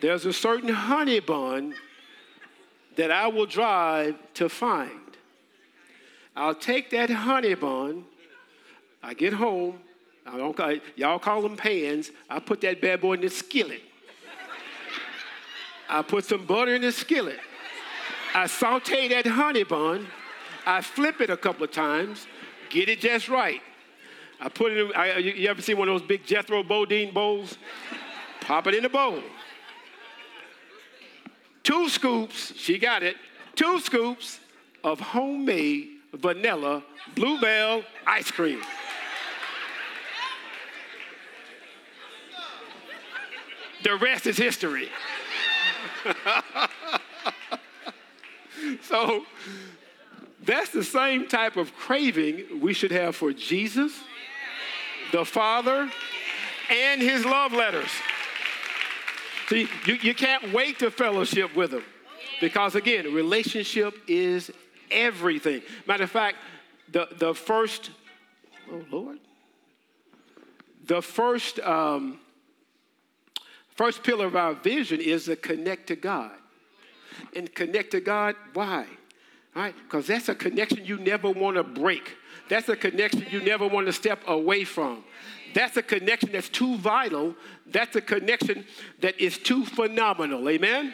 There's 0.01 0.25
a 0.27 0.33
certain 0.33 0.69
honey 0.69 1.19
bun 1.19 1.73
that 2.95 3.09
I 3.09 3.25
will 3.25 3.47
drive 3.47 4.17
to 4.35 4.49
find. 4.49 5.04
I'll 6.35 6.55
take 6.55 6.89
that 6.91 7.09
honey 7.09 7.53
bun. 7.53 8.05
I 9.01 9.13
get 9.13 9.33
home. 9.33 9.79
I 10.25 10.37
don't 10.37 10.55
call, 10.57 10.75
y'all 10.95 11.19
call 11.19 11.41
them 11.41 11.55
pans. 11.55 12.11
I 12.29 12.39
put 12.39 12.61
that 12.61 12.81
bad 12.81 13.01
boy 13.01 13.13
in 13.13 13.21
the 13.21 13.29
skillet. 13.29 13.81
I 15.87 16.01
put 16.01 16.25
some 16.25 16.45
butter 16.45 16.75
in 16.75 16.81
the 16.81 16.91
skillet. 16.91 17.39
I 18.33 18.47
saute 18.47 19.07
that 19.09 19.27
honey 19.27 19.63
bun. 19.63 20.07
I 20.65 20.81
flip 20.81 21.21
it 21.21 21.29
a 21.29 21.37
couple 21.37 21.63
of 21.63 21.71
times, 21.71 22.25
get 22.69 22.89
it 22.89 22.99
just 22.99 23.29
right. 23.29 23.61
I 24.41 24.49
put 24.49 24.71
it 24.71 24.79
in, 24.79 24.91
I, 24.95 25.17
you 25.17 25.47
ever 25.47 25.61
see 25.61 25.75
one 25.75 25.87
of 25.87 25.93
those 25.93 26.07
big 26.07 26.25
Jethro 26.25 26.63
Bodine 26.63 27.13
bowls? 27.13 27.57
Pop 28.41 28.65
it 28.67 28.73
in 28.73 28.83
the 28.83 28.89
bowl. 28.89 29.19
Two 31.63 31.87
scoops, 31.87 32.53
she 32.55 32.79
got 32.79 33.03
it, 33.03 33.15
two 33.55 33.79
scoops 33.79 34.39
of 34.83 34.99
homemade 34.99 35.94
vanilla 36.15 36.83
bluebell 37.15 37.83
ice 38.05 38.31
cream. 38.31 38.61
The 43.83 43.95
rest 43.97 44.25
is 44.25 44.37
history. 44.37 44.89
so 48.81 49.25
that's 50.43 50.71
the 50.71 50.83
same 50.83 51.27
type 51.27 51.55
of 51.57 51.75
craving 51.75 52.61
we 52.61 52.73
should 52.73 52.91
have 52.91 53.15
for 53.15 53.31
Jesus, 53.31 53.93
the 55.11 55.23
Father, 55.23 55.89
and 56.69 57.01
his 57.01 57.25
love 57.25 57.53
letters. 57.53 57.89
See, 59.49 59.67
you, 59.85 59.95
you 60.01 60.15
can't 60.15 60.51
wait 60.51 60.79
to 60.79 60.89
fellowship 60.89 61.55
with 61.55 61.71
him 61.71 61.83
because, 62.41 62.73
again, 62.73 63.13
relationship 63.13 63.95
is 64.07 64.51
everything. 64.91 65.61
Matter 65.87 66.03
of 66.03 66.11
fact, 66.11 66.37
the, 66.91 67.07
the 67.17 67.33
first, 67.33 67.91
oh 68.71 68.81
Lord, 68.91 69.19
the 70.85 71.01
first, 71.01 71.59
um, 71.59 72.19
first 73.75 74.03
pillar 74.03 74.27
of 74.27 74.35
our 74.35 74.53
vision 74.53 75.01
is 75.01 75.25
to 75.25 75.35
connect 75.35 75.87
to 75.87 75.95
God. 75.95 76.31
And 77.35 77.53
connect 77.53 77.91
to 77.91 78.01
God, 78.01 78.35
why? 78.53 78.85
All 79.55 79.61
right, 79.61 79.75
because 79.83 80.07
that's 80.07 80.27
a 80.27 80.35
connection 80.35 80.85
you 80.85 80.97
never 80.97 81.29
want 81.29 81.55
to 81.55 81.63
break. 81.63 82.17
That's 82.49 82.67
a 82.67 82.75
connection 82.75 83.25
you 83.31 83.41
never 83.41 83.67
want 83.67 83.87
to 83.87 83.93
step 83.93 84.19
away 84.27 84.65
from. 84.65 85.03
That's 85.53 85.77
a 85.77 85.81
connection 85.81 86.33
that's 86.33 86.49
too 86.49 86.77
vital. 86.77 87.33
That's 87.65 87.95
a 87.95 88.01
connection 88.01 88.65
that 88.99 89.19
is 89.19 89.37
too 89.37 89.65
phenomenal. 89.65 90.47
Amen? 90.49 90.93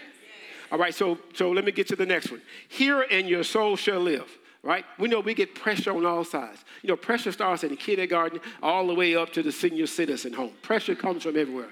All 0.72 0.78
right, 0.78 0.94
so, 0.94 1.18
so 1.34 1.52
let 1.52 1.66
me 1.66 1.72
get 1.72 1.88
to 1.88 1.96
the 1.96 2.06
next 2.06 2.32
one. 2.32 2.42
Hear 2.70 3.02
and 3.12 3.28
your 3.28 3.44
soul 3.44 3.76
shall 3.76 4.00
live. 4.00 4.38
right? 4.64 4.86
We 4.98 5.08
know 5.08 5.20
we 5.20 5.34
get 5.34 5.56
pressure 5.56 5.96
on 5.96 6.06
all 6.06 6.24
sides. 6.24 6.64
You 6.82 6.90
know, 6.90 6.96
pressure 6.96 7.32
starts 7.32 7.64
in 7.64 7.76
kindergarten 7.76 8.40
all 8.62 8.88
the 8.88 8.96
way 8.96 9.16
up 9.16 9.34
to 9.34 9.44
the 9.44 9.52
senior 9.52 9.88
citizen 9.88 10.34
home. 10.34 10.54
Pressure 10.62 10.96
comes 10.96 11.24
from 11.24 11.38
everywhere 11.38 11.72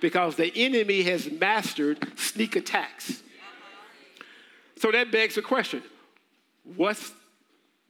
because 0.00 0.36
the 0.36 0.52
enemy 0.56 1.02
has 1.02 1.30
mastered 1.30 1.98
sneak 2.18 2.56
attacks. 2.56 3.22
So 4.76 4.90
that 4.90 5.12
begs 5.12 5.34
the 5.34 5.42
question 5.42 5.82
what's 6.76 7.12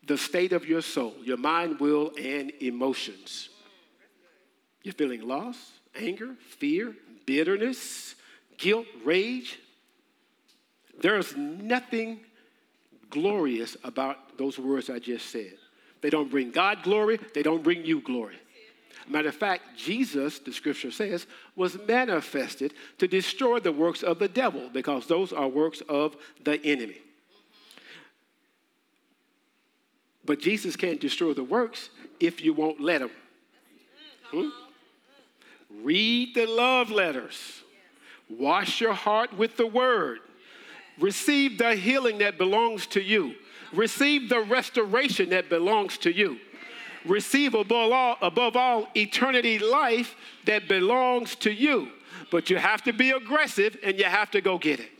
the 0.06 0.18
state 0.18 0.52
of 0.52 0.66
your 0.66 0.82
soul, 0.82 1.14
your 1.22 1.36
mind, 1.36 1.78
will, 1.78 2.12
and 2.20 2.50
emotions? 2.60 3.48
You're 4.82 4.94
feeling 4.94 5.26
loss, 5.26 5.56
anger, 5.94 6.34
fear, 6.58 6.94
bitterness, 7.26 8.14
guilt, 8.56 8.86
rage. 9.04 9.58
There's 11.00 11.36
nothing 11.36 12.20
glorious 13.08 13.76
about 13.84 14.38
those 14.38 14.58
words 14.58 14.90
I 14.90 14.98
just 14.98 15.30
said. 15.30 15.54
They 16.00 16.10
don't 16.10 16.30
bring 16.30 16.50
God 16.50 16.82
glory, 16.82 17.18
they 17.34 17.42
don't 17.42 17.62
bring 17.62 17.84
you 17.84 18.00
glory. 18.00 18.36
Matter 19.08 19.28
of 19.30 19.34
fact, 19.34 19.76
Jesus, 19.76 20.38
the 20.38 20.52
scripture 20.52 20.90
says, 20.90 21.26
was 21.56 21.76
manifested 21.88 22.74
to 22.98 23.08
destroy 23.08 23.58
the 23.58 23.72
works 23.72 24.02
of 24.02 24.18
the 24.18 24.28
devil 24.28 24.70
because 24.72 25.06
those 25.06 25.32
are 25.32 25.48
works 25.48 25.82
of 25.88 26.16
the 26.44 26.64
enemy. 26.64 26.98
But 30.24 30.38
Jesus 30.38 30.76
can't 30.76 31.00
destroy 31.00 31.32
the 31.32 31.42
works 31.42 31.90
if 32.20 32.44
you 32.44 32.52
won't 32.52 32.80
let 32.80 33.02
him. 33.02 33.10
Hmm? 34.30 34.48
Read 35.82 36.34
the 36.34 36.46
love 36.46 36.90
letters. 36.90 37.62
Wash 38.28 38.80
your 38.80 38.92
heart 38.92 39.36
with 39.36 39.56
the 39.56 39.66
word. 39.66 40.20
Receive 41.00 41.58
the 41.58 41.74
healing 41.74 42.18
that 42.18 42.38
belongs 42.38 42.86
to 42.88 43.00
you. 43.00 43.34
Receive 43.72 44.28
the 44.28 44.40
restoration 44.40 45.30
that 45.30 45.48
belongs 45.48 45.96
to 45.98 46.12
you. 46.12 46.38
Receive 47.06 47.54
above 47.54 47.92
all, 47.92 48.16
above 48.20 48.56
all 48.56 48.88
eternity 48.94 49.58
life 49.58 50.14
that 50.44 50.68
belongs 50.68 51.34
to 51.36 51.50
you. 51.50 51.88
But 52.30 52.50
you 52.50 52.58
have 52.58 52.82
to 52.82 52.92
be 52.92 53.10
aggressive 53.10 53.76
and 53.82 53.98
you 53.98 54.04
have 54.04 54.30
to 54.32 54.40
go 54.40 54.58
get 54.58 54.80
it. 54.80 54.90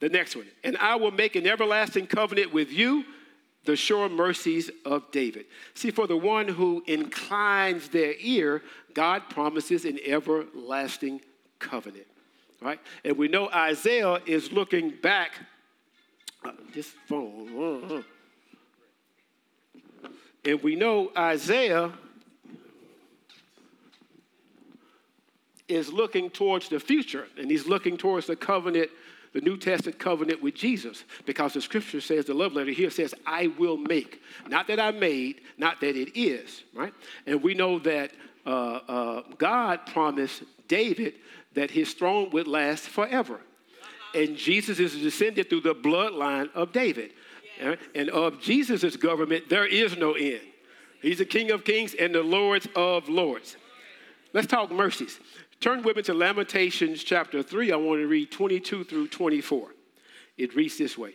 The 0.00 0.08
next 0.08 0.36
one. 0.36 0.46
And 0.62 0.76
I 0.78 0.96
will 0.96 1.10
make 1.10 1.36
an 1.36 1.46
everlasting 1.46 2.06
covenant 2.06 2.52
with 2.52 2.70
you 2.70 3.04
the 3.64 3.76
sure 3.76 4.08
mercies 4.08 4.70
of 4.84 5.10
David. 5.10 5.46
See, 5.74 5.90
for 5.90 6.06
the 6.06 6.16
one 6.16 6.48
who 6.48 6.82
inclines 6.86 7.88
their 7.88 8.14
ear, 8.18 8.62
God 8.92 9.30
promises 9.30 9.84
an 9.84 9.98
everlasting 10.04 11.22
covenant. 11.58 12.06
Right? 12.60 12.80
And 13.04 13.18
we 13.18 13.28
know 13.28 13.48
Isaiah 13.50 14.20
is 14.26 14.52
looking 14.52 14.90
back. 15.02 15.32
Uh, 16.44 16.52
this 16.74 16.92
phone. 17.08 17.48
Uh, 17.56 17.94
uh. 17.96 18.02
And 20.44 20.62
we 20.62 20.76
know 20.76 21.10
Isaiah 21.16 21.92
is 25.68 25.90
looking 25.92 26.28
towards 26.28 26.68
the 26.68 26.78
future, 26.78 27.26
and 27.38 27.50
he's 27.50 27.66
looking 27.66 27.96
towards 27.96 28.26
the 28.26 28.36
covenant 28.36 28.90
the 29.34 29.40
New 29.40 29.56
Testament 29.56 29.98
covenant 29.98 30.40
with 30.40 30.54
Jesus 30.54 31.04
because 31.26 31.52
the 31.52 31.60
scripture 31.60 32.00
says, 32.00 32.26
the 32.26 32.34
love 32.34 32.52
letter 32.52 32.70
here 32.70 32.88
says, 32.88 33.14
I 33.26 33.48
will 33.58 33.76
make. 33.76 34.22
Not 34.48 34.68
that 34.68 34.78
I 34.78 34.92
made, 34.92 35.40
not 35.58 35.80
that 35.80 35.96
it 35.96 36.16
is, 36.16 36.62
right? 36.72 36.94
And 37.26 37.42
we 37.42 37.52
know 37.52 37.80
that 37.80 38.12
uh, 38.46 38.48
uh, 38.88 39.22
God 39.36 39.86
promised 39.86 40.44
David 40.68 41.14
that 41.54 41.70
his 41.70 41.92
throne 41.94 42.30
would 42.30 42.46
last 42.46 42.84
forever. 42.84 43.40
And 44.14 44.36
Jesus 44.36 44.78
is 44.78 44.96
descended 44.96 45.48
through 45.48 45.62
the 45.62 45.74
bloodline 45.74 46.50
of 46.54 46.72
David. 46.72 47.12
And 47.94 48.10
of 48.10 48.40
Jesus' 48.40 48.96
government, 48.96 49.48
there 49.48 49.66
is 49.66 49.96
no 49.96 50.12
end. 50.12 50.40
He's 51.00 51.18
the 51.18 51.24
King 51.24 51.50
of 51.50 51.64
kings 51.64 51.94
and 51.94 52.14
the 52.14 52.22
Lords 52.22 52.66
of 52.74 53.08
lords. 53.08 53.56
Let's 54.32 54.46
talk 54.46 54.70
mercies. 54.70 55.20
Turn 55.60 55.82
with 55.82 55.96
me 55.96 56.02
to 56.02 56.14
Lamentations 56.14 57.04
chapter 57.04 57.42
3. 57.42 57.72
I 57.72 57.76
want 57.76 58.00
to 58.00 58.06
read 58.06 58.30
22 58.30 58.84
through 58.84 59.08
24. 59.08 59.68
It 60.36 60.56
reads 60.56 60.78
this 60.78 60.98
way 60.98 61.14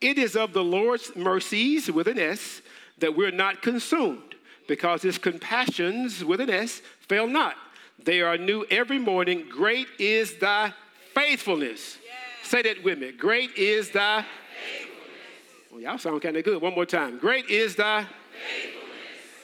It 0.00 0.18
is 0.18 0.36
of 0.36 0.52
the 0.52 0.62
Lord's 0.62 1.14
mercies, 1.16 1.90
with 1.90 2.06
an 2.06 2.18
S, 2.18 2.62
that 2.98 3.16
we're 3.16 3.32
not 3.32 3.62
consumed, 3.62 4.36
because 4.68 5.02
his 5.02 5.18
compassions, 5.18 6.24
with 6.24 6.40
an 6.40 6.50
S, 6.50 6.80
fail 7.00 7.26
not. 7.26 7.56
They 8.02 8.20
are 8.20 8.36
new 8.38 8.64
every 8.70 8.98
morning. 8.98 9.46
Great 9.48 9.88
is 9.98 10.36
thy 10.36 10.72
faithfulness. 11.14 11.98
Yes. 12.04 12.50
Say 12.50 12.62
that 12.62 12.84
with 12.84 12.98
me. 12.98 13.12
Great 13.12 13.56
is 13.56 13.90
thy 13.90 14.22
faithfulness. 14.22 15.72
Well, 15.72 15.80
y'all 15.80 15.98
sound 15.98 16.22
kind 16.22 16.36
of 16.36 16.44
good. 16.44 16.60
One 16.60 16.74
more 16.74 16.86
time. 16.86 17.18
Great 17.18 17.48
is 17.48 17.76
thy 17.76 18.02
faithfulness. 18.02 18.76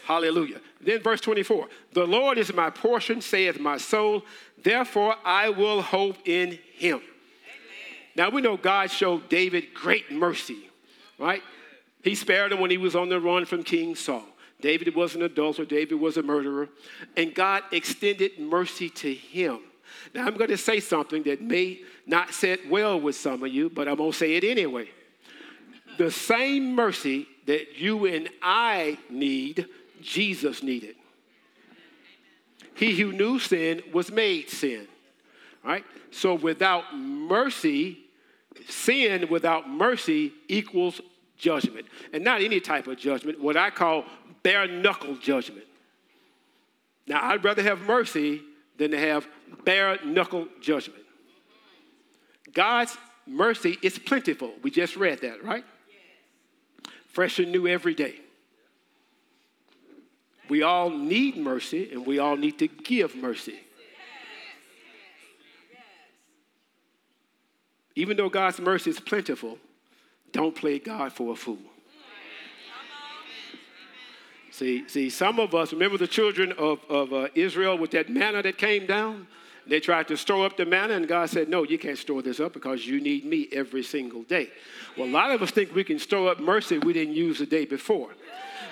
Hallelujah. 0.04 0.60
Then 0.80 1.00
verse 1.00 1.20
24 1.20 1.68
The 1.92 2.06
Lord 2.06 2.38
is 2.38 2.52
my 2.52 2.70
portion, 2.70 3.20
saith 3.20 3.58
my 3.58 3.78
soul, 3.78 4.24
therefore 4.62 5.16
I 5.24 5.48
will 5.48 5.82
hope 5.82 6.18
in 6.24 6.58
him. 6.74 6.98
Amen. 6.98 7.02
Now 8.16 8.30
we 8.30 8.42
know 8.42 8.56
God 8.56 8.90
showed 8.90 9.28
David 9.28 9.72
great 9.74 10.10
mercy, 10.10 10.68
right? 11.18 11.42
He 12.02 12.14
spared 12.16 12.52
him 12.52 12.60
when 12.60 12.70
he 12.70 12.78
was 12.78 12.96
on 12.96 13.08
the 13.08 13.20
run 13.20 13.44
from 13.44 13.62
King 13.62 13.94
Saul. 13.94 14.24
David 14.62 14.94
was 14.94 15.14
an 15.14 15.22
adulterer, 15.22 15.66
David 15.66 16.01
was 16.01 16.16
a 16.16 16.22
murderer, 16.22 16.68
and 17.16 17.35
God 17.35 17.64
extended 17.72 18.38
mercy 18.38 18.88
to 18.88 19.12
him. 19.12 19.61
Now 20.14 20.27
I'm 20.27 20.37
going 20.37 20.51
to 20.51 20.57
say 20.57 20.81
something 20.81 21.25
that 21.25 21.42
may 21.42 21.81
not 22.07 22.33
sit 22.33 22.70
well 22.70 22.98
with 22.98 23.16
some 23.16 23.42
of 23.42 23.53
you, 23.53 23.68
but 23.68 23.88
I'm 23.88 23.96
going 23.96 24.12
to 24.12 24.16
say 24.16 24.35
it 24.37 24.44
anyway. 24.44 24.88
The 25.98 26.11
same 26.11 26.75
mercy 26.75 27.27
that 27.46 27.77
you 27.79 28.07
and 28.07 28.31
I 28.40 28.98
need 29.11 29.66
Jesus 30.01 30.62
needed. 30.62 30.96
He 32.75 32.98
who 32.98 33.12
knew 33.12 33.38
sin 33.38 33.83
was 33.92 34.11
made 34.11 34.48
sin. 34.48 34.88
Right? 35.62 35.85
So 36.11 36.35
without 36.35 36.96
mercy, 36.96 37.98
sin 38.68 39.29
without 39.31 39.68
mercy 39.68 40.33
equals 40.48 41.01
judgment. 41.37 41.87
And 42.12 42.25
not 42.25 42.40
any 42.40 42.61
type 42.61 42.87
of 42.87 42.96
judgment, 42.96 43.40
what 43.40 43.57
I 43.57 43.70
call 43.70 44.05
bare 44.42 44.66
knuckle 44.66 45.16
judgment. 45.16 45.66
Now, 47.07 47.22
I'd 47.22 47.44
rather 47.44 47.62
have 47.62 47.81
mercy 47.81 48.42
than 48.78 48.90
to 48.92 48.98
have 48.98 49.26
bare 49.64 49.98
knuckle 50.05 50.48
judgment. 50.61 51.02
God's 52.52 52.96
mercy 53.26 53.78
is 53.83 53.98
plentiful. 53.98 54.52
We 54.62 54.70
just 54.70 54.96
read 54.96 55.20
that, 55.22 55.44
right? 55.44 55.64
Fresh 57.09 57.38
and 57.38 57.52
new 57.52 57.66
every 57.66 57.94
day. 57.94 58.16
We 60.48 60.62
all 60.62 60.90
need 60.90 61.37
mercy 61.37 61.90
and 61.92 62.07
we 62.07 62.18
all 62.18 62.37
need 62.37 62.59
to 62.59 62.68
give 62.68 63.16
mercy. 63.16 63.61
Even 67.94 68.16
though 68.16 68.28
God's 68.28 68.59
mercy 68.59 68.90
is 68.90 69.00
plentiful, 69.00 69.59
don't 70.33 70.55
play 70.55 70.78
God 70.78 71.12
for 71.12 71.33
a 71.33 71.37
fool. 71.37 71.59
See, 74.62 74.87
see, 74.87 75.11
some 75.11 75.40
of 75.40 75.57
us 75.57 75.72
remember 75.72 75.98
the 75.98 76.07
children 76.07 76.53
of, 76.53 76.79
of 76.88 77.12
uh, 77.12 77.27
Israel 77.35 77.77
with 77.77 77.90
that 77.90 78.09
manna 78.09 78.44
that 78.44 78.59
came 78.59 78.87
down. 78.87 79.27
They 79.66 79.81
tried 79.81 80.07
to 80.07 80.16
store 80.16 80.46
up 80.46 80.57
the 80.57 80.64
manna, 80.64 80.94
and 80.94 81.09
God 81.09 81.31
said, 81.31 81.48
No, 81.48 81.64
you 81.64 81.81
can't 81.81 81.98
store 81.98 82.22
this 82.22 82.38
up 82.38 82.53
because 82.53 82.87
you 82.87 83.01
need 83.01 83.25
me 83.25 83.48
every 83.51 83.83
single 83.83 84.22
day. 84.22 84.51
Well, 84.96 85.09
a 85.09 85.11
lot 85.11 85.33
of 85.33 85.42
us 85.42 85.51
think 85.51 85.75
we 85.75 85.83
can 85.83 85.98
store 85.98 86.31
up 86.31 86.38
mercy 86.38 86.79
we 86.79 86.92
didn't 86.92 87.14
use 87.14 87.40
the 87.40 87.46
day 87.46 87.64
before 87.64 88.11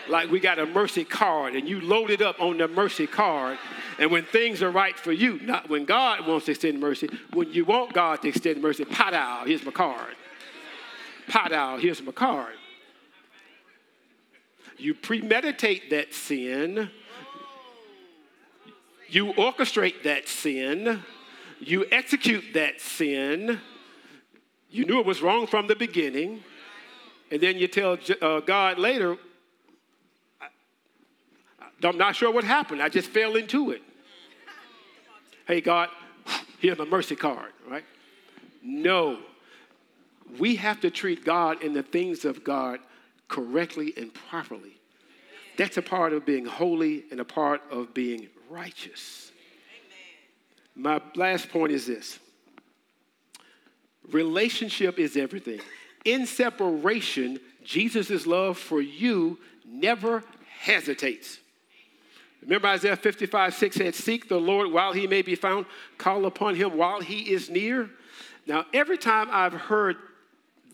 like 0.08 0.30
we 0.30 0.38
got 0.38 0.60
a 0.60 0.66
mercy 0.66 1.04
card 1.04 1.56
and 1.56 1.68
you 1.68 1.80
load 1.80 2.10
it 2.10 2.22
up 2.22 2.40
on 2.40 2.58
the 2.58 2.68
mercy 2.68 3.08
card. 3.08 3.58
And 3.98 4.12
when 4.12 4.24
things 4.24 4.62
are 4.62 4.70
right 4.70 4.96
for 4.96 5.10
you, 5.10 5.40
not 5.40 5.68
when 5.68 5.86
God 5.86 6.24
wants 6.24 6.46
to 6.46 6.52
extend 6.52 6.78
mercy, 6.78 7.08
when 7.32 7.52
you 7.52 7.64
want 7.64 7.94
God 7.94 8.22
to 8.22 8.28
extend 8.28 8.62
mercy, 8.62 8.84
pot 8.84 9.12
out, 9.12 9.48
here's 9.48 9.64
my 9.64 9.72
card. 9.72 10.14
Pot 11.28 11.52
out, 11.52 11.80
here's 11.80 12.00
my 12.00 12.12
card. 12.12 12.54
You 14.80 14.94
premeditate 14.94 15.90
that 15.90 16.14
sin, 16.14 16.90
you 19.08 19.32
orchestrate 19.34 20.04
that 20.04 20.26
sin, 20.26 21.02
you 21.58 21.84
execute 21.92 22.54
that 22.54 22.80
sin. 22.80 23.60
You 24.70 24.86
knew 24.86 25.00
it 25.00 25.04
was 25.04 25.20
wrong 25.20 25.46
from 25.46 25.66
the 25.66 25.76
beginning. 25.76 26.42
And 27.30 27.40
then 27.40 27.58
you 27.58 27.68
tell 27.68 27.98
uh, 28.22 28.40
God 28.40 28.78
later, 28.78 29.18
I'm 31.82 31.98
not 31.98 32.16
sure 32.16 32.32
what 32.32 32.44
happened. 32.44 32.82
I 32.82 32.88
just 32.88 33.08
fell 33.08 33.36
into 33.36 33.72
it. 33.72 33.82
Hey, 35.46 35.60
God, 35.60 35.88
here's 36.58 36.78
my 36.78 36.84
mercy 36.84 37.16
card, 37.16 37.52
right? 37.68 37.84
No. 38.62 39.18
We 40.38 40.56
have 40.56 40.80
to 40.80 40.90
treat 40.90 41.24
God 41.24 41.62
and 41.62 41.74
the 41.74 41.82
things 41.82 42.24
of 42.24 42.44
God 42.44 42.78
correctly 43.30 43.94
and 43.96 44.12
properly. 44.12 44.76
That's 45.56 45.78
a 45.78 45.82
part 45.82 46.12
of 46.12 46.26
being 46.26 46.44
holy 46.44 47.04
and 47.10 47.20
a 47.20 47.24
part 47.24 47.62
of 47.70 47.94
being 47.94 48.28
righteous. 48.50 49.32
My 50.74 51.00
last 51.14 51.48
point 51.48 51.72
is 51.72 51.86
this 51.86 52.18
Relationship 54.10 54.98
is 54.98 55.16
everything. 55.16 55.60
In 56.04 56.26
separation, 56.26 57.38
Jesus' 57.64 58.26
love 58.26 58.58
for 58.58 58.80
you 58.80 59.38
never 59.66 60.24
hesitates. 60.60 61.38
Remember 62.42 62.68
Isaiah 62.68 62.96
55 62.96 63.54
6 63.54 63.76
said, 63.76 63.94
Seek 63.94 64.28
the 64.28 64.40
Lord 64.40 64.72
while 64.72 64.92
he 64.92 65.06
may 65.06 65.22
be 65.22 65.34
found, 65.34 65.66
call 65.98 66.24
upon 66.24 66.54
him 66.54 66.76
while 66.76 67.00
he 67.00 67.30
is 67.30 67.50
near. 67.50 67.90
Now, 68.46 68.64
every 68.72 68.96
time 68.96 69.28
I've 69.30 69.52
heard 69.52 69.96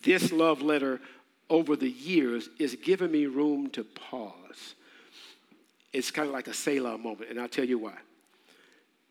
this 0.02 0.30
love 0.30 0.62
letter 0.62 1.00
over 1.48 1.76
the 1.76 1.90
years, 1.90 2.48
is 2.59 2.76
giving 2.82 3.12
me 3.12 3.26
room 3.26 3.68
to 3.70 3.85
pause. 3.85 4.74
It's 5.92 6.11
kind 6.11 6.28
of 6.28 6.35
like 6.35 6.48
a 6.48 6.54
Selah 6.54 6.98
moment, 6.98 7.30
and 7.30 7.40
I'll 7.40 7.48
tell 7.48 7.64
you 7.64 7.78
why. 7.78 7.94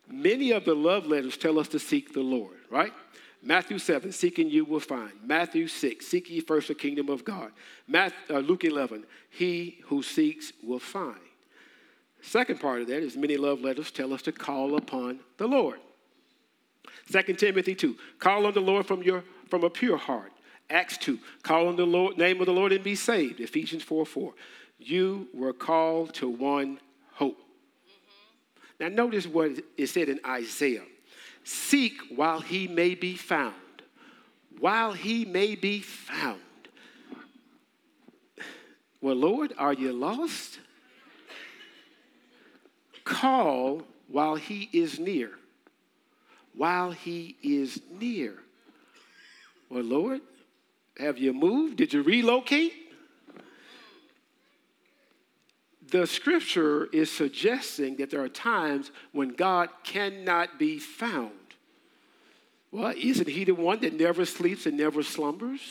Many 0.08 0.52
of 0.52 0.66
the 0.66 0.76
love 0.76 1.08
letters 1.08 1.38
tell 1.38 1.58
us 1.58 1.68
to 1.70 1.80
seek 1.80 2.14
the 2.14 2.22
Lord, 2.22 2.58
right? 2.70 2.94
Matthew 3.42 3.78
7, 3.78 4.12
seeking 4.12 4.50
you 4.50 4.66
will 4.66 4.80
find. 4.80 5.12
Matthew 5.24 5.68
6, 5.68 6.06
seek 6.06 6.30
ye 6.30 6.40
first 6.40 6.68
the 6.68 6.76
kingdom 6.76 7.10
of 7.10 7.24
God. 7.24 7.52
Matthew, 7.88 8.36
uh, 8.36 8.40
Luke 8.40 8.64
11, 8.64 9.06
he 9.30 9.80
who 9.86 10.02
seeks 10.02 10.52
will 10.64 10.80
find. 10.80 11.20
Second 12.22 12.60
part 12.60 12.82
of 12.82 12.88
that 12.88 13.04
is 13.04 13.16
many 13.16 13.38
love 13.38 13.62
letters 13.62 13.92
tell 13.92 14.14
us 14.14 14.24
to 14.24 14.32
call 14.32 14.76
upon 14.76 15.20
the 15.38 15.48
Lord. 15.48 15.80
2 17.12 17.22
Timothy 17.34 17.76
2, 17.76 17.96
call 18.18 18.48
on 18.48 18.54
the 18.54 18.60
Lord 18.60 18.88
from, 18.88 19.04
your, 19.04 19.24
from 19.50 19.64
a 19.64 19.70
pure 19.70 19.98
heart. 19.98 20.32
Acts 20.70 20.98
2, 20.98 21.20
call 21.44 21.68
on 21.68 21.76
the 21.76 21.86
Lord, 21.86 22.18
name 22.18 22.40
of 22.40 22.48
the 22.48 22.54
Lord 22.54 22.72
and 22.72 22.84
be 22.84 22.96
saved. 22.96 23.40
Ephesians 23.40 23.84
4 23.84 24.06
4. 24.06 24.34
You 24.80 25.28
were 25.34 25.54
called 25.54 26.14
to 26.16 26.28
one 26.28 26.80
hope. 27.14 27.38
Mm-hmm. 27.38 28.84
Now, 28.84 29.04
notice 29.04 29.28
what 29.28 29.52
it 29.78 29.88
said 29.88 30.10
in 30.10 30.20
Isaiah 30.26 30.84
Seek 31.46 31.94
while 32.16 32.40
he 32.40 32.68
may 32.68 32.96
be 32.96 33.16
found. 33.16 33.54
While 34.60 34.94
he 34.94 35.26
may 35.26 35.54
be 35.54 35.80
found. 35.80 36.42
Well, 39.00 39.16
Lord, 39.16 39.54
are 39.60 39.74
you 39.74 39.94
lost? 39.94 40.58
Call 43.04 43.84
while 44.08 44.36
he 44.36 44.68
is 44.74 44.98
near. 44.98 45.32
While 46.56 46.92
he 46.92 47.38
is 47.44 47.80
near. 47.92 48.40
Well, 49.70 49.84
Lord, 49.84 50.22
have 50.98 51.18
you 51.18 51.34
moved? 51.34 51.78
Did 51.78 51.94
you 51.94 52.02
relocate? 52.02 52.74
The 55.90 56.08
scripture 56.08 56.86
is 56.88 57.12
suggesting 57.12 57.98
that 57.98 58.10
there 58.10 58.22
are 58.22 58.30
times 58.30 58.92
when 59.12 59.30
God 59.30 59.70
cannot 59.84 60.58
be 60.58 60.80
found. 60.80 61.32
Well, 62.72 62.94
isn't 62.98 63.30
he 63.30 63.44
the 63.44 63.54
one 63.54 63.80
that 63.82 63.94
never 63.94 64.26
sleeps 64.26 64.66
and 64.66 64.78
never 64.78 65.04
slumbers? 65.04 65.62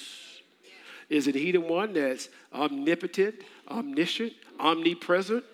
Isn't 1.10 1.34
he 1.34 1.52
the 1.52 1.60
one 1.60 1.92
that's 1.92 2.28
omnipotent, 2.52 3.36
omniscient, 3.68 4.32
omnipresent? 4.58 5.44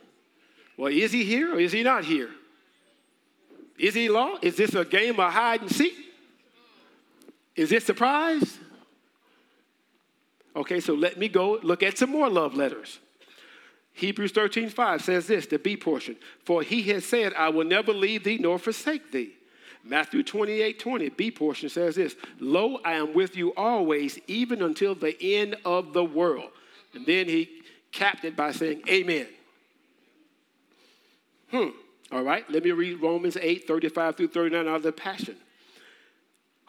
Well, 0.77 0.93
is 0.93 1.13
he 1.13 1.25
here 1.25 1.55
or 1.55 1.59
is 1.61 1.73
he 1.73 1.83
not 1.83 2.05
here? 2.05 2.31
Is 3.79 3.95
he 3.95 4.09
lost? 4.09 4.45
Is 4.45 4.57
this 4.57 4.75
a 4.75 4.85
game 4.85 5.19
of 5.19 5.33
hide 5.33 5.63
and 5.63 5.71
seek? 5.71 5.95
Is 7.57 7.71
this 7.71 7.85
a 7.85 7.87
surprise? 7.87 8.59
Okay, 10.57 10.81
so 10.81 10.95
let 10.95 11.19
me 11.19 11.29
go 11.29 11.59
look 11.63 11.83
at 11.83 11.99
some 11.99 12.11
more 12.11 12.29
love 12.29 12.55
letters. 12.55 12.99
Hebrews 13.93 14.33
13, 14.33 14.69
5 14.69 15.03
says 15.03 15.27
this, 15.27 15.47
the 15.47 15.59
B 15.59 15.77
portion. 15.77 16.17
For 16.45 16.63
he 16.63 16.83
has 16.85 17.05
said, 17.05 17.35
I 17.35 17.51
will 17.51 17.65
never 17.65 17.93
leave 17.93 18.25
thee 18.25 18.39
nor 18.39 18.59
forsake 18.59 19.13
thee. 19.13 19.35
Matthew 19.83 20.23
28, 20.23 20.79
20, 20.79 21.09
B 21.11 21.31
portion 21.31 21.69
says 21.69 21.97
this, 21.97 22.15
Lo, 22.39 22.81
I 22.85 22.95
am 22.95 23.15
with 23.15 23.37
you 23.37 23.55
always, 23.55 24.19
even 24.27 24.63
until 24.63 24.95
the 24.95 25.17
end 25.23 25.57
of 25.65 25.93
the 25.93 26.05
world. 26.05 26.51
And 26.95 27.07
then 27.07 27.29
he 27.29 27.63
capped 27.93 28.25
it 28.25 28.37
by 28.37 28.53
saying, 28.53 28.83
Amen. 28.89 29.27
Hmm. 31.51 31.69
All 32.13 32.23
right, 32.23 32.49
let 32.51 32.65
me 32.65 32.73
read 32.73 33.01
Romans 33.01 33.37
8, 33.41 33.67
35 33.67 34.17
through 34.17 34.29
39 34.29 34.69
out 34.69 34.77
of 34.77 34.83
the 34.83 34.93
Passion. 34.93 35.37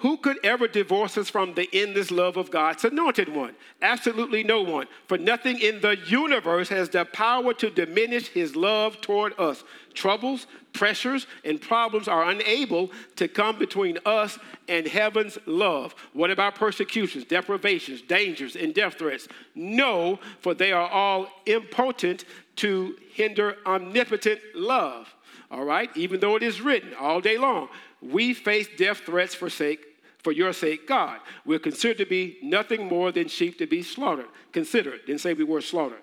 Who 0.02 0.18
could 0.18 0.44
ever 0.44 0.68
divorce 0.68 1.16
us 1.20 1.30
from 1.30 1.54
the 1.54 1.70
endless 1.72 2.10
love 2.10 2.36
of 2.36 2.50
God's 2.50 2.84
anointed 2.84 3.30
one? 3.30 3.54
Absolutely 3.84 4.44
no 4.44 4.64
one. 4.64 4.88
For 5.06 5.16
nothing 5.16 5.60
in 5.60 5.80
the 5.80 5.96
universe 6.08 6.70
has 6.70 6.90
the 6.90 7.06
power 7.06 7.54
to 7.54 7.70
diminish 7.70 8.28
his 8.28 8.56
love 8.56 9.00
toward 9.00 9.40
us. 9.40 9.64
Troubles, 9.94 10.48
pressures, 10.74 11.28
and 11.46 11.62
problems 11.62 12.08
are 12.08 12.32
unable 12.32 12.90
to 13.18 13.28
come 13.28 13.60
between 13.60 14.00
us 14.04 14.40
and 14.68 14.88
heaven's 14.88 15.38
love. 15.46 15.94
What 16.14 16.32
about 16.32 16.56
persecutions, 16.56 17.26
deprivations, 17.26 18.02
dangers, 18.02 18.56
and 18.56 18.74
death 18.74 18.96
threats? 18.96 19.28
No, 19.54 20.20
for 20.40 20.56
they 20.56 20.72
are 20.72 20.90
all 20.90 21.28
impotent 21.46 22.26
to 22.56 22.96
hinder 23.14 23.58
omnipotent 23.68 24.40
love. 24.56 25.14
All 25.52 25.64
right? 25.64 25.96
Even 25.96 26.22
though 26.22 26.38
it 26.38 26.44
is 26.44 26.60
written 26.60 26.96
all 27.00 27.22
day 27.22 27.38
long, 27.38 27.70
we 28.02 28.34
face 28.34 28.68
death 28.78 29.02
threats 29.02 29.36
for 29.36 29.48
sake 29.48 29.90
for 30.24 30.32
your 30.32 30.54
sake, 30.54 30.88
God. 30.88 31.20
We're 31.46 31.60
considered 31.60 31.98
to 31.98 32.06
be 32.06 32.38
nothing 32.42 32.88
more 32.88 33.12
than 33.12 33.28
sheep 33.28 33.58
to 33.60 33.68
be 33.68 33.84
slaughtered. 33.84 34.28
Consider 34.52 34.94
it. 34.94 35.06
Didn't 35.08 35.22
say 35.22 35.34
we 35.34 35.44
were 35.44 35.62
slaughtered. 35.62 36.02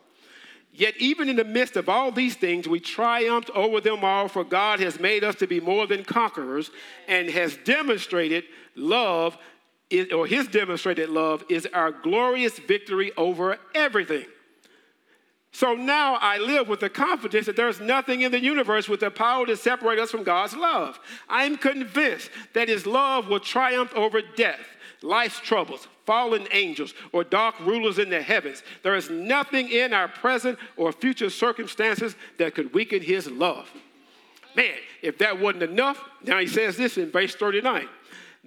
Yet, 0.73 0.95
even 0.99 1.29
in 1.29 1.37
the 1.37 1.45
midst 1.45 1.77
of 1.77 1.89
all 1.89 2.13
these 2.13 2.37
things, 2.37 2.69
we 2.69 2.79
triumphed 2.79 3.51
over 3.51 3.81
them 3.81 4.05
all, 4.05 4.29
for 4.29 4.45
God 4.45 4.81
has 4.81 5.01
made 5.01 5.25
us 5.25 5.35
to 5.37 5.47
be 5.47 5.61
more 5.61 5.87
than 5.87 6.05
conquerors 6.05 6.71
and 7.09 7.29
has 7.31 7.57
demonstrated 7.65 8.45
love, 8.77 9.37
or 10.15 10.27
his 10.27 10.47
demonstrated 10.47 11.09
love 11.09 11.45
is 11.49 11.67
our 11.73 11.91
glorious 11.91 12.59
victory 12.59 13.11
over 13.17 13.59
everything. 13.75 14.27
So 15.59 15.75
now 15.75 16.15
I 16.21 16.39
live 16.39 16.69
with 16.69 16.79
the 16.79 16.89
confidence 16.89 17.47
that 17.47 17.57
there's 17.57 17.81
nothing 17.81 18.21
in 18.21 18.31
the 18.31 18.39
universe 18.39 18.89
with 18.89 19.01
the 19.01 19.11
power 19.11 19.45
to 19.45 19.57
separate 19.57 19.99
us 19.99 20.09
from 20.09 20.23
God's 20.23 20.55
love. 20.55 21.01
I'm 21.29 21.57
convinced 21.57 22.31
that 22.53 22.69
His 22.69 22.87
love 22.87 23.27
will 23.27 23.41
triumph 23.41 23.93
over 23.97 24.21
death, 24.37 24.61
life's 25.03 25.41
troubles, 25.41 25.89
fallen 26.07 26.47
angels, 26.53 26.95
or 27.11 27.25
dark 27.25 27.59
rulers 27.59 27.99
in 27.99 28.09
the 28.09 28.23
heavens. 28.23 28.63
There 28.85 28.95
is 28.95 29.11
nothing 29.11 29.69
in 29.69 29.93
our 29.93 30.07
present 30.07 30.61
or 30.77 30.93
future 30.93 31.29
circumstances 31.29 32.15
that 32.39 32.55
could 32.55 32.73
weaken 32.73 33.03
His 33.03 33.29
love. 33.29 33.69
Man, 34.55 34.77
if 35.03 35.19
that 35.19 35.41
wasn't 35.41 35.65
enough, 35.65 36.09
now 36.23 36.39
He 36.39 36.47
says 36.47 36.77
this 36.77 36.99
in 36.99 37.11
verse 37.11 37.35
39 37.35 37.89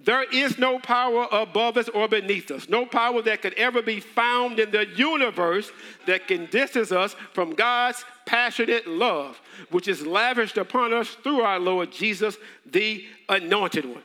there 0.04 0.24
is 0.24 0.58
no 0.58 0.78
power 0.78 1.28
above 1.30 1.76
us 1.76 1.88
or 1.88 2.08
beneath 2.08 2.50
us, 2.50 2.68
no 2.68 2.84
power 2.84 3.22
that 3.22 3.42
could 3.42 3.54
ever 3.54 3.82
be 3.82 4.00
found 4.00 4.58
in 4.58 4.70
the 4.70 4.86
universe 4.96 5.70
that 6.06 6.26
can 6.26 6.46
distance 6.46 6.90
us 6.90 7.14
from 7.32 7.54
God's 7.54 8.04
passionate 8.26 8.86
love, 8.86 9.40
which 9.70 9.86
is 9.86 10.04
lavished 10.06 10.58
upon 10.58 10.92
us 10.92 11.10
through 11.22 11.42
our 11.42 11.60
Lord 11.60 11.92
Jesus, 11.92 12.36
the 12.66 13.04
anointed 13.28 13.84
one. 13.84 14.02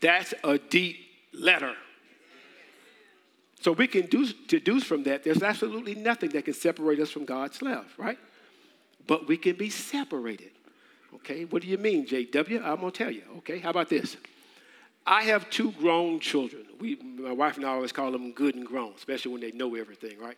That's 0.00 0.32
a 0.44 0.58
deep 0.58 0.96
letter. 1.32 1.74
So 3.60 3.72
we 3.72 3.88
can 3.88 4.06
deduce 4.06 4.84
from 4.84 5.02
that 5.04 5.24
there's 5.24 5.42
absolutely 5.42 5.94
nothing 5.94 6.30
that 6.30 6.44
can 6.44 6.54
separate 6.54 7.00
us 7.00 7.10
from 7.10 7.24
God's 7.24 7.60
love, 7.60 7.86
right? 7.96 8.18
But 9.08 9.26
we 9.26 9.36
can 9.36 9.56
be 9.56 9.70
separated. 9.70 10.52
Okay, 11.16 11.46
what 11.46 11.62
do 11.62 11.68
you 11.68 11.78
mean, 11.78 12.06
JW? 12.06 12.62
I'm 12.62 12.76
gonna 12.76 12.92
tell 12.92 13.10
you. 13.10 13.22
Okay, 13.38 13.58
how 13.58 13.70
about 13.70 13.88
this? 13.88 14.16
I 15.04 15.22
have 15.22 15.48
two 15.50 15.72
grown 15.72 16.20
children. 16.20 16.66
We, 16.78 16.96
my 16.96 17.32
wife 17.32 17.56
and 17.56 17.64
I 17.64 17.70
always 17.70 17.92
call 17.92 18.12
them 18.12 18.30
good 18.32 18.54
and 18.54 18.64
grown, 18.64 18.92
especially 18.94 19.32
when 19.32 19.40
they 19.40 19.50
know 19.50 19.74
everything, 19.74 20.18
right? 20.20 20.36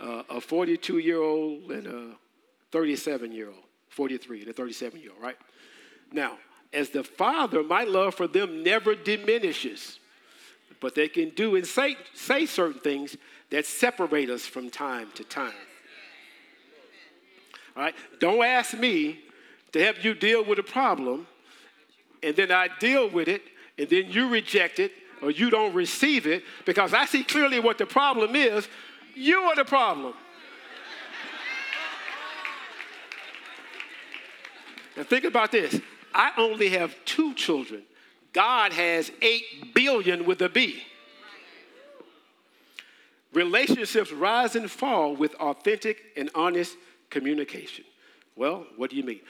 Uh, 0.00 0.24
a 0.28 0.40
42 0.40 0.98
year 0.98 1.22
old 1.22 1.70
and 1.70 1.86
a 1.86 2.16
37 2.72 3.32
year 3.32 3.46
old, 3.46 3.64
43 3.90 4.40
and 4.40 4.50
a 4.50 4.52
37 4.52 5.00
year 5.00 5.12
old, 5.12 5.22
right? 5.22 5.36
Now, 6.12 6.38
as 6.72 6.90
the 6.90 7.04
father, 7.04 7.62
my 7.62 7.84
love 7.84 8.16
for 8.16 8.26
them 8.26 8.64
never 8.64 8.96
diminishes, 8.96 10.00
but 10.80 10.96
they 10.96 11.08
can 11.08 11.30
do 11.30 11.54
and 11.54 11.66
say, 11.66 11.96
say 12.14 12.46
certain 12.46 12.80
things 12.80 13.16
that 13.50 13.64
separate 13.66 14.30
us 14.30 14.44
from 14.44 14.70
time 14.70 15.08
to 15.14 15.24
time. 15.24 15.52
Don't 18.18 18.44
ask 18.44 18.76
me 18.76 19.20
to 19.72 19.82
help 19.82 20.02
you 20.04 20.14
deal 20.14 20.44
with 20.44 20.58
a 20.58 20.62
problem, 20.62 21.26
and 22.22 22.36
then 22.36 22.50
I 22.50 22.68
deal 22.78 23.08
with 23.08 23.28
it, 23.28 23.42
and 23.78 23.88
then 23.88 24.10
you 24.10 24.28
reject 24.28 24.78
it 24.78 24.92
or 25.22 25.30
you 25.30 25.50
don't 25.50 25.74
receive 25.74 26.26
it 26.26 26.44
because 26.64 26.94
I 26.94 27.04
see 27.04 27.22
clearly 27.22 27.60
what 27.60 27.78
the 27.78 27.86
problem 27.86 28.34
is. 28.34 28.68
You 29.14 29.40
are 29.42 29.56
the 29.56 29.64
problem. 29.64 30.14
Now, 34.96 35.04
think 35.04 35.24
about 35.24 35.52
this 35.52 35.80
I 36.14 36.32
only 36.36 36.70
have 36.70 36.94
two 37.04 37.34
children, 37.34 37.82
God 38.32 38.72
has 38.72 39.10
8 39.22 39.74
billion 39.74 40.24
with 40.24 40.42
a 40.42 40.48
B. 40.48 40.82
Relationships 43.32 44.12
rise 44.12 44.56
and 44.56 44.68
fall 44.68 45.14
with 45.14 45.34
authentic 45.36 45.98
and 46.16 46.30
honest 46.34 46.76
communication. 47.10 47.84
Well, 48.36 48.66
what 48.76 48.90
do 48.90 48.96
you 48.96 49.02
mean? 49.02 49.20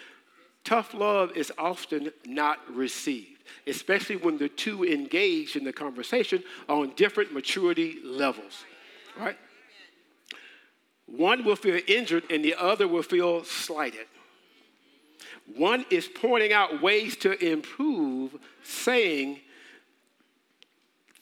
tough 0.65 0.95
love 0.95 1.37
is 1.37 1.53
often 1.59 2.13
not 2.27 2.59
received, 2.75 3.43
especially 3.67 4.17
when 4.17 4.39
the 4.39 4.49
two 4.49 4.85
engaged 4.85 5.57
in 5.57 5.65
the 5.65 5.73
conversation 5.73 6.43
are 6.69 6.77
on 6.77 6.93
different 6.97 7.33
maturity 7.33 7.99
levels, 8.05 8.65
right? 9.19 9.39
One 11.07 11.45
will 11.45 11.57
feel 11.57 11.81
injured 11.89 12.25
and 12.31 12.45
the 12.45 12.55
other 12.55 12.87
will 12.87 13.03
feel 13.03 13.43
slighted. 13.45 14.07
One 15.57 15.85
is 15.91 16.07
pointing 16.07 16.53
out 16.53 16.81
ways 16.81 17.17
to 17.17 17.33
improve, 17.45 18.37
saying, 18.63 19.41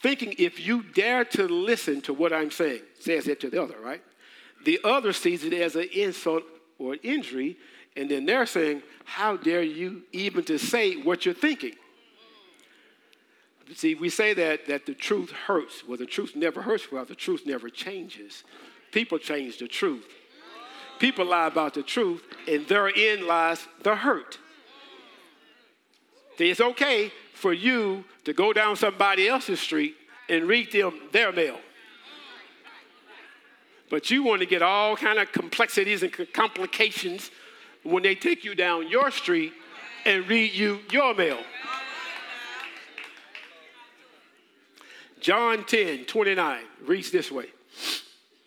thinking 0.03 0.35
if 0.37 0.61
you 0.61 0.83
dare 0.83 1.25
to 1.25 1.49
listen 1.49 2.03
to 2.03 2.13
what 2.13 2.35
I'm 2.35 2.51
saying, 2.51 2.83
says 3.01 3.27
it 3.29 3.41
to 3.41 3.49
the 3.49 3.63
other, 3.63 3.77
right? 3.83 4.03
The 4.65 4.81
other 4.85 5.13
sees 5.13 5.45
it 5.45 5.53
as 5.53 5.77
an 5.77 5.89
insult 5.95 6.43
or 6.79 6.95
an 6.95 7.01
injury, 7.03 7.57
and 7.97 8.11
then 8.11 8.27
they're 8.27 8.47
saying, 8.47 8.83
How 9.05 9.37
dare 9.37 9.63
you 9.63 10.03
even 10.13 10.45
to 10.45 10.59
say 10.59 10.97
what 10.97 11.25
you're 11.25 11.35
thinking? 11.35 11.75
See, 13.75 13.95
we 13.95 14.09
say 14.09 14.33
that, 14.35 14.67
that 14.67 14.87
the 14.87 14.95
truth 14.95 15.31
hurts. 15.31 15.87
Well, 15.87 15.99
the 15.99 16.07
truth 16.07 16.35
never 16.35 16.63
hurts, 16.63 16.91
well, 16.91 17.05
the 17.05 17.15
truth 17.15 17.43
never 17.45 17.69
changes. 17.69 18.45
People 18.93 19.19
change 19.19 19.59
the 19.59 19.69
truth. 19.69 20.07
People 20.99 21.27
lie 21.27 21.47
about 21.47 21.75
the 21.75 21.83
truth, 21.83 22.23
and 22.49 22.67
therein 22.67 23.27
lies 23.27 23.67
the 23.83 23.95
hurt. 23.95 24.39
It's 26.39 26.61
okay 26.61 27.13
for 27.35 27.53
you 27.53 28.05
to 28.25 28.33
go 28.33 28.53
down 28.53 28.77
somebody 28.77 29.29
else's 29.29 29.61
street 29.61 29.97
and 30.29 30.47
read 30.47 30.73
them 30.73 31.01
their 31.13 31.33
mail. 31.33 31.59
But 33.91 34.11
you 34.11 34.23
want 34.23 34.41
to 34.41 34.47
get 34.47 34.63
all 34.63 34.97
kind 34.97 35.19
of 35.19 35.33
complexities 35.33 36.03
and 36.03 36.13
complications 36.33 37.31
when 37.83 38.03
they 38.03 38.15
take 38.15 38.45
you 38.45 38.55
down 38.55 38.89
your 38.89 39.11
street 39.11 39.53
and 40.05 40.29
read 40.29 40.53
you 40.53 40.81
your 40.91 41.15
mail. 41.15 41.39
John 45.21 45.65
10, 45.65 46.05
29 46.05 46.61
reads 46.87 47.11
this 47.11 47.31
way. 47.31 47.47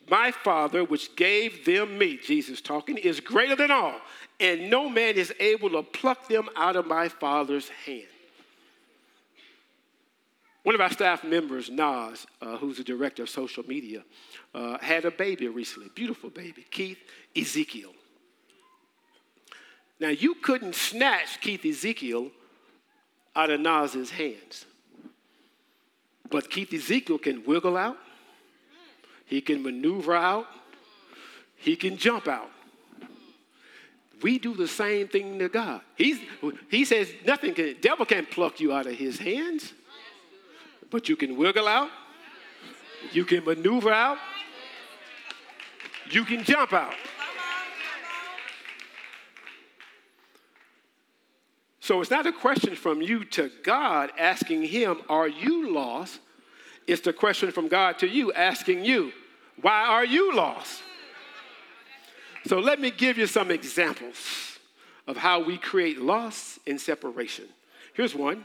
My 0.10 0.32
Father, 0.32 0.84
which 0.84 1.15
gave 1.15 1.65
them 1.65 1.97
me, 1.97 2.17
Jesus 2.17 2.60
talking, 2.62 2.97
is 2.97 3.19
greater 3.19 3.56
than 3.56 3.71
all, 3.71 3.95
and 4.39 4.69
no 4.69 4.89
man 4.89 5.15
is 5.15 5.34
able 5.39 5.69
to 5.69 5.84
pluck 5.84 6.27
them 6.27 6.49
out 6.56 6.75
of 6.75 6.86
my 6.86 7.08
Father's 7.08 7.69
hand. 7.86 8.11
One 10.63 10.76
of 10.76 10.82
our 10.82 10.91
staff 10.91 11.24
members, 11.24 11.69
Nas, 11.69 12.28
uh, 12.41 12.58
who's 12.58 12.78
the 12.78 12.84
director 12.84 13.24
of 13.24 13.30
social 13.30 13.63
media, 13.67 14.04
uh, 14.54 14.78
had 14.80 15.06
a 15.06 15.12
baby 15.12 15.47
recently, 15.47 15.89
beautiful 15.95 16.30
baby, 16.30 16.65
Keith 16.69 17.00
Ezekiel. 17.36 17.91
Now, 20.00 20.10
you 20.10 20.36
couldn't 20.36 20.76
snatch 20.76 21.41
Keith 21.41 21.65
Ezekiel 21.65 22.32
out 23.36 23.50
of 23.50 23.60
Nas's 23.60 24.12
hands. 24.12 24.65
But 26.30 26.50
Keith 26.50 26.74
Ezekiel 26.74 27.17
can 27.17 27.43
wiggle 27.43 27.76
out, 27.76 27.97
he 29.26 29.41
can 29.41 29.63
maneuver 29.63 30.15
out, 30.15 30.45
he 31.56 31.76
can 31.76 31.97
jump 31.97 32.28
out. 32.28 32.50
We 34.21 34.38
do 34.38 34.54
the 34.54 34.67
same 34.67 35.08
thing 35.08 35.39
to 35.39 35.50
God. 35.50 35.82
He's, 35.95 36.19
he 36.69 36.86
says 36.86 37.12
nothing 37.26 37.56
can, 37.56 37.76
devil 37.82 38.06
can't 38.06 38.30
pluck 38.30 38.60
you 38.60 38.71
out 38.71 38.86
of 38.86 38.93
his 38.93 39.17
hands 39.17 39.74
but 40.91 41.10
you 41.10 41.15
can 41.15 41.38
wiggle 41.38 41.67
out, 41.67 41.89
you 43.13 43.25
can 43.25 43.43
maneuver 43.43 43.91
out, 43.91 44.17
you 46.12 46.23
can 46.25 46.43
jump 46.43 46.73
out. 46.73 46.93
So 51.80 51.99
it's 51.99 52.12
not 52.12 52.27
a 52.27 52.32
question 52.32 52.75
from 52.75 53.01
you 53.01 53.25
to 53.25 53.49
God 53.63 54.12
asking 54.17 54.63
Him, 54.63 55.01
Are 55.10 55.27
you 55.27 55.73
lost? 55.73 56.19
It's 56.88 57.01
the 57.01 57.13
question 57.13 57.51
from 57.51 57.67
God 57.67 57.97
to 57.99 58.08
you 58.08 58.32
asking 58.34 58.86
you, 58.86 59.12
Why 59.62 59.86
are 59.86 60.06
you 60.06 60.36
lost? 60.36 60.84
So 62.45 62.60
let 62.60 62.80
me 62.80 62.91
give 62.91 63.17
you 63.17 63.27
some 63.27 63.51
examples 63.51 64.60
of 65.08 65.17
how 65.17 65.43
we 65.43 65.58
create 65.58 65.99
loss 65.99 66.60
and 66.67 66.80
separation. 66.80 67.45
Here's 67.93 68.15
one 68.15 68.43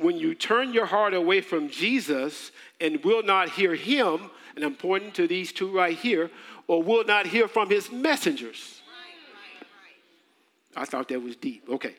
when 0.00 0.16
you 0.16 0.34
turn 0.34 0.72
your 0.72 0.86
heart 0.86 1.14
away 1.14 1.40
from 1.40 1.68
Jesus 1.68 2.50
and 2.80 3.02
will 3.04 3.22
not 3.22 3.50
hear 3.50 3.74
him, 3.74 4.30
and 4.56 4.64
I'm 4.64 4.74
pointing 4.74 5.12
to 5.12 5.26
these 5.26 5.52
two 5.52 5.70
right 5.74 5.96
here, 5.96 6.30
or 6.66 6.82
will 6.82 7.04
not 7.04 7.26
hear 7.26 7.48
from 7.48 7.70
his 7.70 7.90
messengers. 7.90 8.80
I 10.76 10.84
thought 10.84 11.08
that 11.08 11.20
was 11.20 11.36
deep. 11.36 11.68
Okay. 11.68 11.94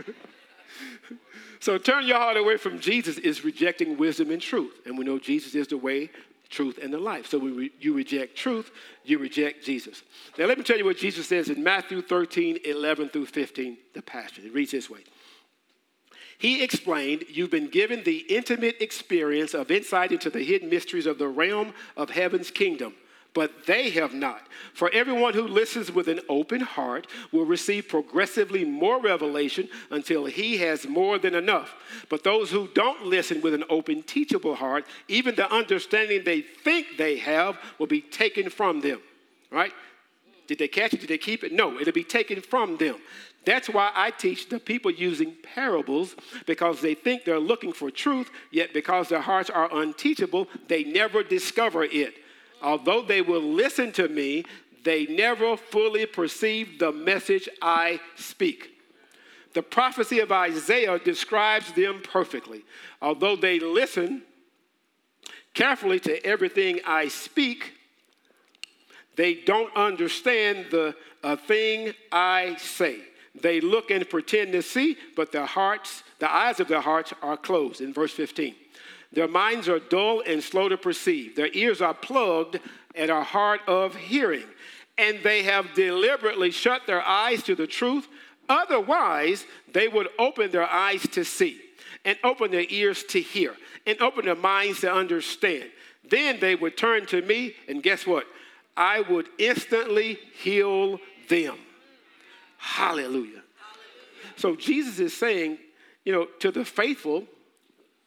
so 1.60 1.78
turn 1.78 2.06
your 2.06 2.18
heart 2.18 2.36
away 2.36 2.56
from 2.56 2.80
Jesus 2.80 3.18
is 3.18 3.44
rejecting 3.44 3.96
wisdom 3.96 4.30
and 4.30 4.42
truth. 4.42 4.80
And 4.86 4.98
we 4.98 5.04
know 5.04 5.18
Jesus 5.18 5.54
is 5.54 5.68
the 5.68 5.76
way, 5.76 6.10
truth, 6.50 6.78
and 6.82 6.92
the 6.92 6.98
life. 6.98 7.28
So 7.28 7.38
when 7.38 7.70
you 7.78 7.94
reject 7.94 8.36
truth, 8.36 8.72
you 9.04 9.18
reject 9.18 9.64
Jesus. 9.64 10.02
Now 10.36 10.46
let 10.46 10.58
me 10.58 10.64
tell 10.64 10.78
you 10.78 10.84
what 10.84 10.96
Jesus 10.96 11.28
says 11.28 11.48
in 11.48 11.62
Matthew 11.62 12.02
13, 12.02 12.58
11 12.64 13.10
through 13.10 13.26
15, 13.26 13.78
the 13.94 14.02
Passion. 14.02 14.44
It 14.44 14.52
reads 14.52 14.72
this 14.72 14.90
way. 14.90 15.04
He 16.38 16.62
explained, 16.62 17.24
You've 17.28 17.50
been 17.50 17.68
given 17.68 18.02
the 18.02 18.18
intimate 18.28 18.80
experience 18.80 19.54
of 19.54 19.70
insight 19.70 20.12
into 20.12 20.30
the 20.30 20.42
hidden 20.42 20.68
mysteries 20.68 21.06
of 21.06 21.18
the 21.18 21.28
realm 21.28 21.72
of 21.96 22.10
heaven's 22.10 22.50
kingdom, 22.50 22.94
but 23.32 23.66
they 23.66 23.90
have 23.90 24.12
not. 24.12 24.46
For 24.74 24.90
everyone 24.92 25.34
who 25.34 25.48
listens 25.48 25.90
with 25.90 26.08
an 26.08 26.20
open 26.28 26.60
heart 26.60 27.06
will 27.32 27.46
receive 27.46 27.88
progressively 27.88 28.64
more 28.64 29.00
revelation 29.00 29.68
until 29.90 30.26
he 30.26 30.58
has 30.58 30.86
more 30.86 31.18
than 31.18 31.34
enough. 31.34 31.74
But 32.08 32.24
those 32.24 32.50
who 32.50 32.68
don't 32.74 33.06
listen 33.06 33.40
with 33.40 33.54
an 33.54 33.64
open, 33.70 34.02
teachable 34.02 34.56
heart, 34.56 34.84
even 35.08 35.34
the 35.34 35.50
understanding 35.50 36.22
they 36.24 36.42
think 36.42 36.96
they 36.98 37.16
have 37.18 37.58
will 37.78 37.86
be 37.86 38.02
taken 38.02 38.50
from 38.50 38.80
them. 38.80 39.00
Right? 39.50 39.72
Did 40.46 40.58
they 40.58 40.68
catch 40.68 40.94
it? 40.94 41.00
Did 41.00 41.08
they 41.08 41.18
keep 41.18 41.44
it? 41.44 41.52
No, 41.52 41.78
it'll 41.80 41.92
be 41.92 42.04
taken 42.04 42.40
from 42.40 42.76
them. 42.76 42.96
That's 43.46 43.68
why 43.68 43.92
I 43.94 44.10
teach 44.10 44.48
the 44.48 44.58
people 44.58 44.90
using 44.90 45.36
parables 45.54 46.16
because 46.46 46.80
they 46.80 46.94
think 46.94 47.24
they're 47.24 47.38
looking 47.38 47.72
for 47.72 47.92
truth, 47.92 48.28
yet 48.50 48.74
because 48.74 49.08
their 49.08 49.20
hearts 49.20 49.50
are 49.50 49.72
unteachable, 49.72 50.48
they 50.66 50.82
never 50.82 51.22
discover 51.22 51.84
it. 51.84 52.14
Although 52.60 53.02
they 53.02 53.22
will 53.22 53.40
listen 53.40 53.92
to 53.92 54.08
me, 54.08 54.44
they 54.82 55.06
never 55.06 55.56
fully 55.56 56.06
perceive 56.06 56.80
the 56.80 56.90
message 56.90 57.48
I 57.62 58.00
speak. 58.16 58.72
The 59.54 59.62
prophecy 59.62 60.18
of 60.18 60.32
Isaiah 60.32 60.98
describes 60.98 61.72
them 61.72 62.02
perfectly. 62.02 62.64
Although 63.00 63.36
they 63.36 63.60
listen 63.60 64.22
carefully 65.54 66.00
to 66.00 66.24
everything 66.26 66.80
I 66.84 67.08
speak, 67.08 67.74
they 69.14 69.34
don't 69.34 69.74
understand 69.76 70.66
the 70.70 70.96
thing 71.46 71.94
I 72.10 72.56
say. 72.58 72.98
They 73.40 73.60
look 73.60 73.90
and 73.90 74.08
pretend 74.08 74.52
to 74.52 74.62
see, 74.62 74.96
but 75.14 75.32
their 75.32 75.46
hearts, 75.46 76.02
the 76.18 76.32
eyes 76.32 76.60
of 76.60 76.68
their 76.68 76.80
hearts 76.80 77.12
are 77.22 77.36
closed. 77.36 77.80
In 77.80 77.92
verse 77.92 78.12
15, 78.12 78.54
their 79.12 79.28
minds 79.28 79.68
are 79.68 79.78
dull 79.78 80.22
and 80.26 80.42
slow 80.42 80.68
to 80.68 80.76
perceive. 80.76 81.36
Their 81.36 81.50
ears 81.52 81.80
are 81.80 81.94
plugged 81.94 82.58
and 82.94 83.10
are 83.10 83.24
hard 83.24 83.60
of 83.66 83.94
hearing. 83.94 84.44
And 84.98 85.18
they 85.22 85.42
have 85.42 85.74
deliberately 85.74 86.50
shut 86.50 86.86
their 86.86 87.02
eyes 87.02 87.42
to 87.44 87.54
the 87.54 87.66
truth. 87.66 88.08
Otherwise, 88.48 89.44
they 89.72 89.88
would 89.88 90.08
open 90.18 90.50
their 90.50 90.68
eyes 90.68 91.02
to 91.08 91.24
see, 91.24 91.60
and 92.04 92.16
open 92.24 92.50
their 92.50 92.66
ears 92.68 93.02
to 93.04 93.20
hear, 93.20 93.54
and 93.86 94.00
open 94.00 94.24
their 94.24 94.36
minds 94.36 94.80
to 94.80 94.92
understand. 94.92 95.64
Then 96.08 96.38
they 96.40 96.54
would 96.54 96.76
turn 96.76 97.06
to 97.06 97.20
me, 97.22 97.54
and 97.68 97.82
guess 97.82 98.06
what? 98.06 98.26
I 98.76 99.00
would 99.00 99.28
instantly 99.38 100.18
heal 100.38 101.00
them. 101.28 101.58
Hallelujah. 102.56 103.42
So 104.36 104.54
Jesus 104.54 104.98
is 104.98 105.16
saying, 105.16 105.58
you 106.04 106.12
know, 106.12 106.26
to 106.40 106.50
the 106.50 106.64
faithful, 106.64 107.24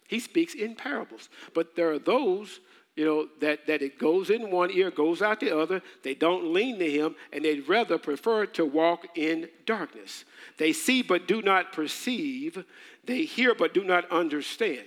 he 0.08 0.20
speaks 0.20 0.54
in 0.54 0.76
parables. 0.76 1.30
But 1.54 1.76
there 1.76 1.92
are 1.92 2.00
those, 2.00 2.60
you 2.96 3.06
know, 3.06 3.28
that, 3.42 3.68
that 3.68 3.82
it 3.82 4.00
goes 4.00 4.30
in 4.30 4.52
one 4.52 4.72
ear, 4.72 4.92
goes 4.92 5.22
out 5.22 5.40
the 5.40 5.58
other. 5.58 5.82
They 6.04 6.16
don't 6.16 6.54
lean 6.54 6.80
to 6.80 6.90
him, 6.90 7.16
and 7.32 7.44
they'd 7.46 7.68
rather 7.68 7.98
prefer 7.98 8.46
to 8.48 8.66
walk 8.66 9.06
in 9.16 9.50
darkness. 9.66 10.26
They 10.58 10.74
see 10.74 11.02
but 11.02 11.28
do 11.28 11.42
not 11.42 11.74
perceive. 11.74 12.64
They 13.06 13.24
hear 13.24 13.56
but 13.56 13.74
do 13.74 13.84
not 13.84 14.10
understand. 14.12 14.86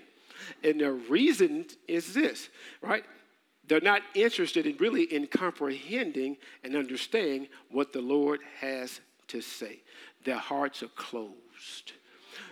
And 0.65 0.81
the 0.81 0.93
reason 0.93 1.67
is 1.89 2.15
this, 2.15 2.49
right? 2.81 3.05
They're 3.69 3.81
not 3.81 4.03
interested 4.15 4.67
in 4.67 4.77
really 4.79 5.05
in 5.05 5.27
comprehending 5.29 6.37
and 6.65 6.77
understanding 6.77 7.49
what 7.71 7.93
the 7.93 8.01
Lord 8.01 8.41
has 8.61 9.01
to 9.33 9.43
say. 9.43 9.81
Their 10.25 10.39
hearts 10.39 10.83
are 10.83 10.89
closed. 10.89 11.93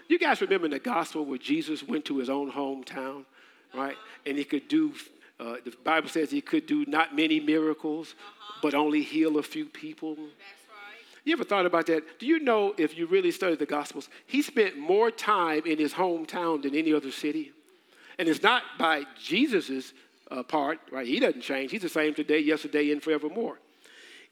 You 0.08 0.18
guys 0.18 0.40
remember 0.40 0.66
in 0.66 0.72
the 0.72 0.78
gospel 0.78 1.24
where 1.24 1.38
Jesus 1.38 1.82
went 1.82 2.04
to 2.06 2.18
his 2.18 2.28
own 2.28 2.50
hometown, 2.50 3.24
right? 3.74 3.96
And 4.26 4.36
he 4.36 4.44
could 4.44 4.66
do, 4.66 4.92
uh, 5.38 5.56
the 5.64 5.72
Bible 5.84 6.08
says 6.08 6.30
he 6.30 6.40
could 6.40 6.66
do 6.66 6.84
not 6.86 7.14
many 7.14 7.38
miracles, 7.38 8.14
but 8.60 8.74
only 8.74 9.02
heal 9.02 9.38
a 9.38 9.42
few 9.42 9.66
people. 9.66 10.16
You 11.24 11.34
ever 11.34 11.44
thought 11.44 11.66
about 11.66 11.86
that? 11.86 12.18
Do 12.18 12.26
you 12.26 12.40
know 12.40 12.74
if 12.76 12.96
you 12.96 13.06
really 13.06 13.30
study 13.30 13.54
the 13.54 13.66
Gospels, 13.66 14.08
he 14.26 14.42
spent 14.42 14.78
more 14.78 15.10
time 15.10 15.62
in 15.66 15.78
his 15.78 15.92
hometown 15.92 16.62
than 16.62 16.74
any 16.74 16.92
other 16.92 17.12
city? 17.12 17.52
And 18.18 18.28
it's 18.28 18.42
not 18.42 18.62
by 18.78 19.04
Jesus's 19.22 19.92
uh, 20.30 20.42
part, 20.42 20.80
right? 20.90 21.06
He 21.06 21.20
doesn't 21.20 21.42
change. 21.42 21.70
He's 21.70 21.82
the 21.82 21.88
same 21.88 22.14
today, 22.14 22.38
yesterday, 22.38 22.90
and 22.90 23.02
forevermore. 23.02 23.58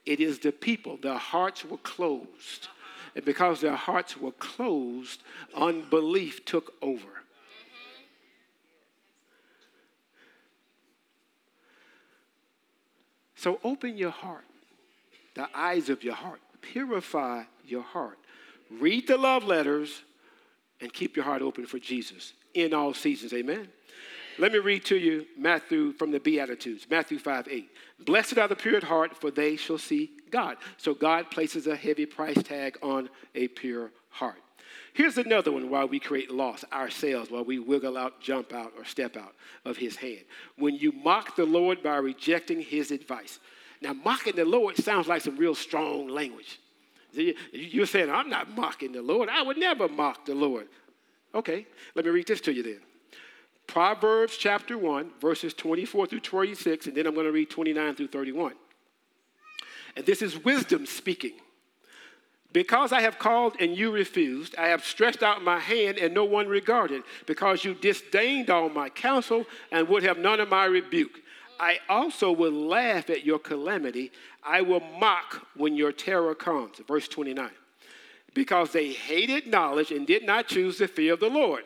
It 0.09 0.21
is 0.21 0.39
the 0.39 0.53
people. 0.53 0.97
Their 0.97 1.19
hearts 1.19 1.67
were 1.67 1.77
closed. 1.77 2.69
And 3.15 3.27
because 3.27 3.61
their 3.61 3.77
hearts 3.77 4.17
were 4.17 4.33
closed, 4.33 5.23
unbelief 5.55 6.47
took 6.47 6.73
over. 6.81 7.11
So 13.35 13.61
open 13.63 13.99
your 13.99 14.11
heart, 14.11 14.47
the 15.35 15.47
eyes 15.55 15.91
of 15.91 16.03
your 16.03 16.15
heart. 16.15 16.41
Purify 16.63 17.43
your 17.67 17.83
heart. 17.83 18.19
Read 18.71 19.09
the 19.09 19.19
love 19.19 19.45
letters 19.45 20.05
and 20.81 20.91
keep 20.91 21.17
your 21.17 21.27
heart 21.27 21.43
open 21.43 21.67
for 21.67 21.79
Jesus 21.79 22.33
in 22.55 22.73
all 22.73 22.95
seasons. 22.95 23.35
Amen. 23.35 23.69
Let 24.41 24.53
me 24.53 24.61
read 24.61 24.85
to 24.87 24.97
you 24.97 25.27
Matthew 25.37 25.93
from 25.93 26.13
the 26.13 26.21
Beatitudes, 26.21 26.87
Matthew 26.89 27.19
5 27.19 27.49
8. 27.51 27.71
Blessed 28.07 28.39
are 28.39 28.47
the 28.47 28.55
pure 28.55 28.77
at 28.77 28.85
heart, 28.85 29.17
for 29.17 29.33
they 29.33 29.57
shall 29.57 29.79
see 29.79 30.13
God. 30.31 30.59
So 30.77 30.95
God 30.95 31.31
places 31.31 31.67
a 31.67 31.75
heavy 31.75 32.07
price 32.07 32.41
tag 32.43 32.79
on 32.81 33.09
a 33.35 33.49
pure 33.49 33.91
heart. 34.11 34.41
Here's 34.93 35.19
another 35.19 35.51
one 35.51 35.71
why 35.71 35.85
we 35.85 35.99
create 35.99 36.31
loss 36.31 36.65
ourselves, 36.73 37.31
while 37.31 37.45
we 37.45 37.59
wiggle 37.59 37.99
out, 37.99 38.21
jump 38.21 38.53
out, 38.53 38.73
or 38.77 38.85
step 38.85 39.17
out 39.17 39.35
of 39.65 39.77
his 39.77 39.97
hand. 39.97 40.25
When 40.57 40.77
you 40.77 40.93
mock 40.93 41.35
the 41.35 41.45
Lord 41.45 41.83
by 41.83 41.97
rejecting 41.97 42.61
his 42.61 42.93
advice. 42.93 43.41
Now, 43.81 43.93
mocking 43.93 44.37
the 44.37 44.45
Lord 44.45 44.77
sounds 44.77 45.07
like 45.07 45.23
some 45.23 45.37
real 45.37 45.55
strong 45.55 46.09
language. 46.09 46.61
You're 47.13 47.87
saying, 47.87 48.11
I'm 48.11 48.29
not 48.29 48.57
mocking 48.57 48.93
the 48.93 49.03
Lord. 49.03 49.29
I 49.29 49.43
would 49.43 49.57
never 49.57 49.89
mock 49.89 50.27
the 50.27 50.35
Lord. 50.35 50.69
Okay, 51.35 51.67
let 51.95 52.05
me 52.05 52.11
read 52.11 52.27
this 52.27 52.41
to 52.43 52.53
you 52.53 52.63
then. 52.63 52.81
Proverbs 53.69 54.37
chapter 54.37 54.79
1, 54.79 55.11
verses 55.21 55.53
24 55.55 56.07
through 56.07 56.21
26, 56.21 56.87
and 56.87 56.97
then 56.97 57.07
I'm 57.07 57.15
going 57.15 57.27
to 57.27 57.33
read 57.33 57.51
29 57.51 57.95
through 57.95 58.09
31. 58.09 58.55
And 59.95 60.07
this 60.07 60.23
is 60.23 60.43
wisdom 60.43 60.87
speaking. 60.87 61.35
Because 62.51 62.93
I 62.93 63.03
have 63.03 63.19
called 63.19 63.57
and 63.61 63.77
you 63.77 63.91
refused, 63.91 64.57
I 64.57 64.69
have 64.69 64.85
stretched 64.85 65.23
out 65.23 65.45
my 65.45 65.61
hand 65.61 65.99
and 65.99 66.15
no 66.15 66.25
one 66.25 66.49
regarded, 66.49 67.03
because 67.27 67.63
you 67.63 67.75
disdained 67.75 68.49
all 68.49 68.71
my 68.71 68.89
counsel 68.89 69.45
and 69.71 69.87
would 69.89 70.03
have 70.03 70.17
none 70.17 70.41
of 70.41 70.49
my 70.49 70.65
rebuke. 70.65 71.21
I 71.61 71.81
also 71.91 72.33
will 72.33 72.53
laugh 72.53 73.11
at 73.11 73.27
your 73.27 73.39
calamity. 73.39 74.13
I 74.43 74.63
will 74.63 74.81
mock 74.99 75.47
when 75.55 75.77
your 75.77 75.93
terror 75.93 76.35
comes. 76.35 76.79
Verse 76.89 77.07
29. 77.07 77.51
Because 78.33 78.73
they 78.73 78.93
hated 78.93 79.47
knowledge 79.47 79.91
and 79.91 80.07
did 80.07 80.25
not 80.25 80.47
choose 80.47 80.79
the 80.79 80.89
fear 80.89 81.13
of 81.13 81.21
the 81.21 81.29
Lord 81.29 81.65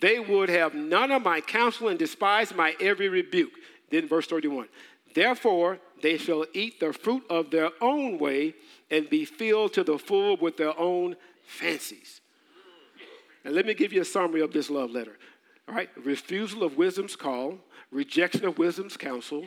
they 0.00 0.18
would 0.18 0.48
have 0.48 0.74
none 0.74 1.10
of 1.10 1.22
my 1.22 1.40
counsel 1.40 1.88
and 1.88 1.98
despise 1.98 2.54
my 2.54 2.74
every 2.80 3.08
rebuke. 3.08 3.52
Then, 3.90 4.08
verse 4.08 4.26
31 4.26 4.68
Therefore, 5.14 5.78
they 6.02 6.16
shall 6.16 6.46
eat 6.54 6.80
the 6.80 6.92
fruit 6.92 7.24
of 7.28 7.50
their 7.50 7.70
own 7.80 8.18
way 8.18 8.54
and 8.90 9.10
be 9.10 9.24
filled 9.24 9.74
to 9.74 9.84
the 9.84 9.98
full 9.98 10.36
with 10.36 10.56
their 10.56 10.78
own 10.78 11.16
fancies. 11.44 12.20
And 13.44 13.54
let 13.54 13.66
me 13.66 13.74
give 13.74 13.92
you 13.92 14.02
a 14.02 14.04
summary 14.04 14.40
of 14.40 14.52
this 14.52 14.70
love 14.70 14.90
letter. 14.90 15.16
All 15.68 15.74
right, 15.74 15.90
refusal 15.96 16.62
of 16.62 16.76
wisdom's 16.76 17.16
call, 17.16 17.58
rejection 17.90 18.44
of 18.44 18.58
wisdom's 18.58 18.96
counsel, 18.96 19.44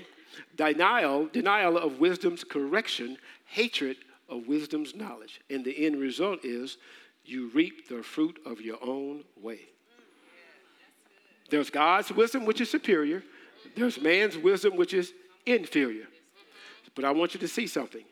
denial, 0.55 1.27
denial 1.27 1.77
of 1.77 1.99
wisdom's 1.99 2.43
correction, 2.43 3.17
hatred 3.45 3.97
of 4.29 4.47
wisdom's 4.47 4.95
knowledge. 4.95 5.41
And 5.49 5.63
the 5.63 5.85
end 5.85 5.99
result 5.99 6.43
is 6.43 6.77
you 7.25 7.49
reap 7.53 7.87
the 7.87 8.03
fruit 8.03 8.39
of 8.45 8.61
your 8.61 8.77
own 8.81 9.23
way. 9.41 9.72
There's 11.53 11.69
God's 11.69 12.11
wisdom, 12.11 12.45
which 12.45 12.61
is 12.61 12.71
superior. 12.71 13.21
There's 13.75 14.01
man's 14.01 14.35
wisdom, 14.35 14.75
which 14.75 14.91
is 14.91 15.13
inferior. 15.45 16.07
But 16.95 17.05
I 17.05 17.11
want 17.11 17.35
you 17.35 17.39
to 17.41 17.47
see 17.47 17.67
something. 17.67 18.03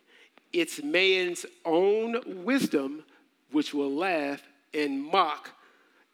It's 0.53 0.83
man's 0.83 1.47
own 1.65 2.43
wisdom 2.45 3.03
which 3.51 3.73
will 3.73 3.89
laugh 3.89 4.43
and 4.75 5.03
mock 5.03 5.49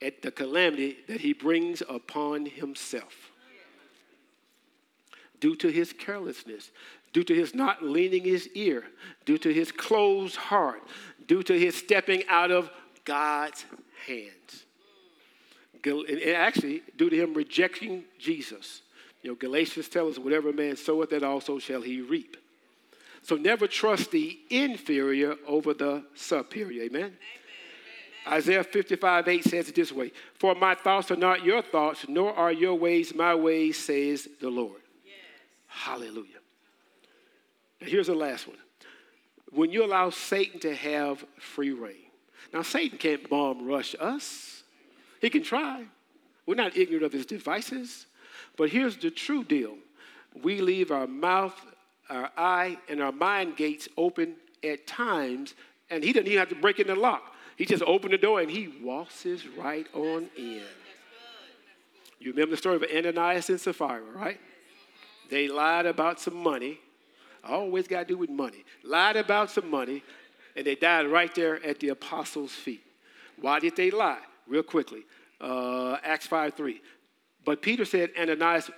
at 0.01 0.21
the 0.21 0.31
calamity 0.31 0.99
that 1.09 1.19
he 1.19 1.33
brings 1.33 1.83
upon 1.89 2.45
himself. 2.45 3.31
Due 5.41 5.57
to 5.57 5.67
his 5.67 5.91
carelessness, 5.91 6.71
due 7.11 7.25
to 7.25 7.35
his 7.35 7.53
not 7.53 7.83
leaning 7.83 8.23
his 8.23 8.47
ear, 8.55 8.85
due 9.25 9.37
to 9.37 9.53
his 9.53 9.73
closed 9.73 10.37
heart, 10.37 10.81
due 11.27 11.43
to 11.43 11.59
his 11.59 11.75
stepping 11.75 12.23
out 12.29 12.51
of 12.51 12.69
God's 13.03 13.65
hands 14.05 14.66
and 15.89 16.21
actually 16.35 16.83
due 16.97 17.09
to 17.09 17.15
him 17.15 17.33
rejecting 17.33 18.03
Jesus. 18.19 18.81
You 19.21 19.31
know, 19.31 19.35
Galatians 19.35 19.89
tells 19.89 20.17
us, 20.17 20.23
whatever 20.23 20.53
man 20.53 20.75
soweth, 20.75 21.09
that 21.09 21.23
also 21.23 21.59
shall 21.59 21.81
he 21.81 22.01
reap. 22.01 22.37
So 23.23 23.35
never 23.35 23.67
trust 23.67 24.11
the 24.11 24.39
inferior 24.49 25.35
over 25.47 25.73
the 25.73 26.03
superior. 26.15 26.83
Amen? 26.83 27.01
Amen. 27.01 27.17
Isaiah 28.27 28.63
55 28.63 29.27
8 29.27 29.43
says 29.43 29.69
it 29.69 29.75
this 29.75 29.91
way 29.91 30.11
For 30.35 30.55
my 30.55 30.75
thoughts 30.75 31.11
are 31.11 31.17
not 31.17 31.43
your 31.43 31.61
thoughts, 31.61 32.05
nor 32.07 32.33
are 32.33 32.51
your 32.51 32.75
ways 32.75 33.15
my 33.15 33.35
ways, 33.35 33.77
says 33.77 34.27
the 34.39 34.49
Lord. 34.49 34.81
Yes. 35.05 35.15
Hallelujah. 35.67 36.39
Now 37.81 37.87
here's 37.87 38.07
the 38.07 38.15
last 38.15 38.47
one. 38.47 38.57
When 39.51 39.71
you 39.71 39.83
allow 39.85 40.09
Satan 40.09 40.59
to 40.61 40.75
have 40.75 41.23
free 41.39 41.71
reign. 41.71 42.07
Now, 42.53 42.61
Satan 42.61 42.97
can't 42.97 43.29
bomb 43.29 43.65
rush 43.65 43.95
us. 43.99 44.56
He 45.21 45.29
can 45.29 45.43
try. 45.43 45.85
We're 46.45 46.55
not 46.55 46.77
ignorant 46.77 47.05
of 47.05 47.11
his 47.11 47.25
devices. 47.25 48.05
But 48.55 48.69
here's 48.69 48.97
the 48.97 49.11
true 49.11 49.43
deal 49.43 49.75
we 50.43 50.61
leave 50.61 50.91
our 50.91 51.07
mouth, 51.07 51.59
our 52.09 52.29
eye, 52.37 52.77
and 52.89 53.01
our 53.01 53.11
mind 53.11 53.57
gates 53.57 53.87
open 53.97 54.35
at 54.63 54.85
times, 54.87 55.55
and 55.89 56.03
he 56.03 56.13
doesn't 56.13 56.27
even 56.27 56.39
have 56.39 56.49
to 56.49 56.55
break 56.55 56.79
in 56.79 56.87
the 56.87 56.95
lock. 56.95 57.33
He 57.55 57.65
just 57.65 57.83
opened 57.83 58.13
the 58.13 58.19
door 58.19 58.39
and 58.39 58.51
he 58.51 58.67
waltzes 58.83 59.47
right 59.47 59.87
on 59.93 60.29
in. 60.37 60.61
You 62.19 62.31
remember 62.31 62.51
the 62.51 62.57
story 62.57 62.75
of 62.75 62.83
Ananias 62.83 63.49
and 63.49 63.59
Sapphira, 63.59 64.01
right? 64.15 64.39
They 65.29 65.47
lied 65.47 65.85
about 65.85 66.19
some 66.19 66.35
money. 66.35 66.79
Always 67.43 67.87
got 67.87 68.01
to 68.01 68.05
do 68.05 68.17
with 68.17 68.29
money. 68.29 68.63
Lied 68.83 69.17
about 69.17 69.49
some 69.49 69.69
money, 69.69 70.03
and 70.55 70.65
they 70.65 70.75
died 70.75 71.07
right 71.07 71.33
there 71.33 71.63
at 71.65 71.79
the 71.79 71.89
apostles' 71.89 72.51
feet. 72.51 72.83
Why 73.39 73.59
did 73.59 73.75
they 73.75 73.91
lie? 73.91 74.21
Real 74.47 74.63
quickly. 74.63 75.03
Uh, 75.39 75.97
Acts 76.03 76.27
5 76.27 76.53
3. 76.53 76.81
But 77.45 77.61
Peter 77.61 77.85
said, 77.85 78.11
Ananias, 78.19 78.69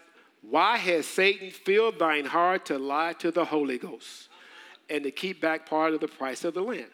why 0.42 0.78
has 0.78 1.06
Satan 1.06 1.50
filled 1.50 2.00
thine 2.00 2.26
heart 2.26 2.66
to 2.68 2.78
lie 2.78 3.14
to 3.14 3.32
the 3.32 3.46
Holy 3.46 3.78
Ghost 3.78 4.30
and 4.90 5.04
to 5.04 5.12
keep 5.12 5.42
back 5.42 5.68
part 5.68 5.94
of 5.94 6.00
the 6.00 6.08
price 6.08 6.44
of 6.44 6.54
the 6.54 6.62
land? 6.62 6.90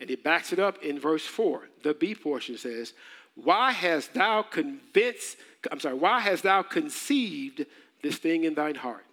And 0.00 0.08
he 0.08 0.16
backs 0.16 0.52
it 0.52 0.58
up 0.58 0.82
in 0.82 0.98
verse 0.98 1.26
4. 1.26 1.68
The 1.82 1.94
B 1.94 2.14
portion 2.14 2.56
says, 2.56 2.94
Why 3.34 3.72
hast 3.72 4.14
thou 4.14 4.42
convinced, 4.42 5.36
I'm 5.70 5.78
sorry, 5.78 5.94
why 5.94 6.20
hast 6.20 6.42
thou 6.42 6.62
conceived 6.62 7.66
this 8.02 8.16
thing 8.16 8.44
in 8.44 8.54
thine 8.54 8.76
heart? 8.76 9.04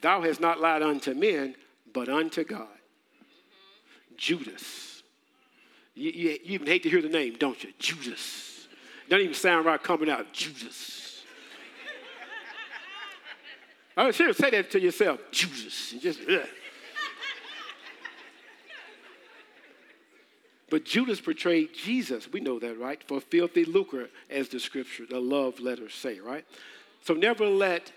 Thou 0.00 0.22
hast 0.22 0.40
not 0.40 0.60
lied 0.60 0.82
unto 0.82 1.12
men, 1.12 1.54
but 1.92 2.08
unto 2.08 2.44
God. 2.44 2.66
Judas 4.16 4.97
you, 5.98 6.10
you, 6.10 6.28
you, 6.30 6.38
even 6.54 6.66
hate 6.66 6.84
to 6.84 6.90
hear 6.90 7.02
the 7.02 7.08
name, 7.08 7.36
don't 7.38 7.62
you? 7.62 7.72
Judas. 7.78 8.68
Doesn't 9.08 9.22
even 9.22 9.34
sound 9.34 9.66
right 9.66 9.82
coming 9.82 10.08
out. 10.08 10.32
Judas. 10.32 11.22
I 13.96 14.12
should 14.12 14.36
say 14.36 14.50
that 14.50 14.70
to 14.70 14.80
yourself. 14.80 15.20
Judas. 15.32 15.94
just, 16.00 16.20
ugh. 16.30 16.46
But 20.70 20.84
Judas 20.84 21.20
portrayed 21.20 21.70
Jesus. 21.74 22.30
We 22.30 22.40
know 22.40 22.58
that, 22.58 22.78
right? 22.78 23.02
For 23.02 23.20
filthy 23.20 23.64
lucre, 23.64 24.08
as 24.30 24.48
the 24.48 24.60
scripture, 24.60 25.04
the 25.08 25.18
love 25.18 25.58
letters 25.58 25.94
say, 25.94 26.20
right? 26.20 26.44
So 27.02 27.14
never 27.14 27.46
let 27.46 27.90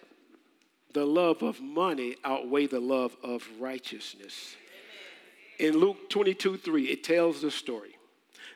the 0.93 1.06
love 1.06 1.43
of 1.43 1.60
money 1.62 2.16
outweigh 2.24 2.68
the 2.68 2.80
love 2.80 3.16
of 3.24 3.47
righteousness. 3.60 4.56
In 5.62 5.78
Luke 5.78 6.09
22 6.09 6.57
3, 6.57 6.86
it 6.86 7.03
tells 7.03 7.41
the 7.41 7.51
story. 7.51 7.95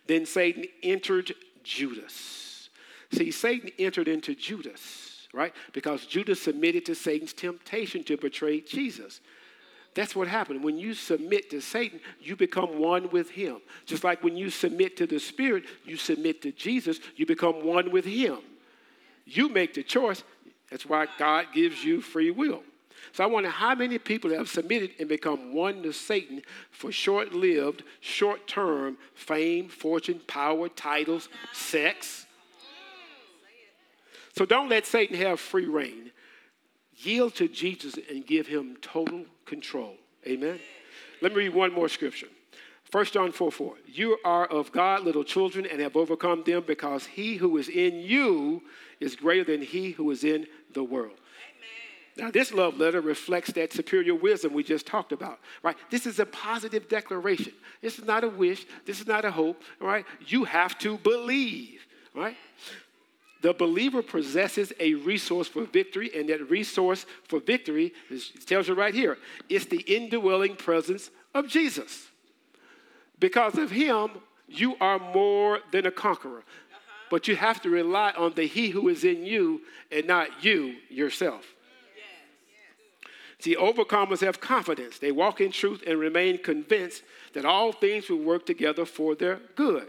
Then 0.08 0.26
Satan 0.26 0.66
entered 0.82 1.34
Judas. 1.64 2.70
See, 3.14 3.30
Satan 3.30 3.70
entered 3.78 4.08
into 4.08 4.34
Judas, 4.34 5.28
right? 5.32 5.54
Because 5.72 6.08
Judas 6.08 6.42
submitted 6.42 6.84
to 6.88 6.96
Satan's 6.96 7.32
temptation 7.32 8.04
to 8.06 8.18
betray 8.18 8.60
Jesus. 8.60 9.22
That's 9.94 10.16
what 10.16 10.28
happened. 10.28 10.64
When 10.64 10.80
you 10.80 10.96
submit 10.96 11.52
to 11.52 11.62
Satan, 11.62 12.00
you 12.20 12.36
become 12.36 12.80
one 12.80 13.12
with 13.12 13.30
him. 13.30 13.62
Just 13.86 14.04
like 14.04 14.24
when 14.24 14.36
you 14.36 14.50
submit 14.50 14.98
to 14.98 15.06
the 15.06 15.20
Spirit, 15.20 15.66
you 15.86 15.98
submit 15.98 16.42
to 16.42 16.52
Jesus, 16.52 17.00
you 17.16 17.28
become 17.28 17.64
one 17.64 17.92
with 17.92 18.06
him. 18.06 18.40
You 19.26 19.48
make 19.48 19.76
the 19.76 19.84
choice. 19.84 20.24
That's 20.72 20.88
why 20.88 21.06
God 21.20 21.46
gives 21.54 21.84
you 21.84 22.02
free 22.02 22.32
will. 22.32 22.64
So 23.14 23.24
I 23.24 23.28
wonder 23.28 23.50
how 23.50 23.76
many 23.76 23.98
people 23.98 24.32
have 24.32 24.50
submitted 24.50 24.92
and 25.00 25.08
become 25.08 25.54
one 25.54 25.84
to 25.84 25.92
Satan 25.92 26.42
for 26.72 26.92
short 26.92 27.34
lived, 27.34 27.84
short 28.00 28.48
term 28.48 28.98
fame, 29.14 29.70
fortune, 29.70 30.22
power, 30.28 30.70
titles, 30.70 31.30
sex. 31.54 32.26
So 34.36 34.46
don't 34.46 34.70
let 34.70 34.86
Satan 34.86 35.18
have 35.18 35.40
free 35.40 35.66
reign. 35.66 36.12
Yield 36.98 37.36
to 37.36 37.48
Jesus 37.48 37.96
and 38.10 38.26
give 38.26 38.48
him 38.48 38.78
total 38.82 39.26
control. 39.46 39.96
Amen. 40.28 40.60
Let 41.22 41.32
me 41.32 41.44
read 41.44 41.54
one 41.54 41.74
more 41.74 41.90
scripture. 41.90 42.28
1 42.92 43.06
John 43.06 43.32
4 43.32 43.52
4. 43.52 43.76
You 43.88 44.18
are 44.24 44.46
of 44.46 44.72
God, 44.72 45.04
little 45.04 45.24
children, 45.24 45.66
and 45.66 45.82
have 45.82 45.96
overcome 45.96 46.44
them 46.44 46.64
because 46.66 47.06
he 47.06 47.36
who 47.36 47.58
is 47.58 47.68
in 47.68 48.00
you 48.00 48.62
is 49.00 49.16
greater 49.16 49.44
than 49.44 49.62
he 49.62 49.92
who 49.92 50.10
is 50.12 50.24
in 50.24 50.48
the 50.74 50.84
world. 50.84 51.18
Now, 52.18 52.32
this 52.32 52.54
love 52.54 52.78
letter 52.78 53.02
reflects 53.02 53.52
that 53.54 53.74
superior 53.74 54.16
wisdom 54.16 54.54
we 54.54 54.64
just 54.64 54.86
talked 54.86 55.12
about, 55.12 55.40
right? 55.64 55.76
This 55.90 56.06
is 56.06 56.20
a 56.20 56.26
positive 56.26 56.88
declaration. 56.88 57.52
This 57.82 58.00
is 58.00 58.06
not 58.06 58.24
a 58.24 58.30
wish. 58.30 58.66
This 58.86 59.02
is 59.02 59.08
not 59.08 59.26
a 59.26 59.32
hope, 59.32 59.62
right? 59.82 60.06
You 60.26 60.46
have 60.46 60.78
to 60.80 60.98
believe, 60.98 61.86
right? 62.14 62.38
The 63.42 63.54
believer 63.54 64.02
possesses 64.02 64.72
a 64.80 64.94
resource 64.94 65.50
for 65.50 65.66
victory, 65.66 66.10
and 66.16 66.30
that 66.30 66.50
resource 66.50 67.06
for 67.26 67.40
victory 67.40 67.94
is, 68.10 68.32
tells 68.46 68.70
you 68.70 68.76
right 68.76 68.94
here 68.94 69.18
it's 69.50 69.66
the 69.66 69.82
indwelling 69.82 70.56
presence 70.56 71.12
of 71.34 71.48
Jesus. 71.48 72.08
Because 73.20 73.58
of 73.58 73.72
him, 73.72 74.12
you 74.48 74.76
are 74.80 75.00
more 75.00 75.60
than 75.72 75.86
a 75.86 75.92
conqueror. 75.92 76.40
Uh-huh. 76.40 76.80
But 77.10 77.28
you 77.28 77.36
have 77.36 77.62
to 77.64 77.70
rely 77.70 78.12
on 78.12 78.34
the 78.34 78.46
He 78.46 78.70
who 78.70 78.88
is 78.90 79.04
in 79.04 79.26
you 79.26 79.62
and 79.92 80.08
not 80.08 80.44
you 80.44 80.76
yourself. 80.90 81.55
See, 83.40 83.56
overcomers 83.56 84.22
have 84.22 84.40
confidence. 84.40 84.98
They 84.98 85.12
walk 85.12 85.42
in 85.42 85.52
truth 85.52 85.84
and 85.86 86.00
remain 86.00 86.38
convinced 86.38 87.04
that 87.34 87.46
all 87.46 87.72
things 87.72 88.10
will 88.10 88.20
work 88.20 88.46
together 88.46 88.86
for 88.86 89.16
their 89.16 89.40
good. 89.56 89.88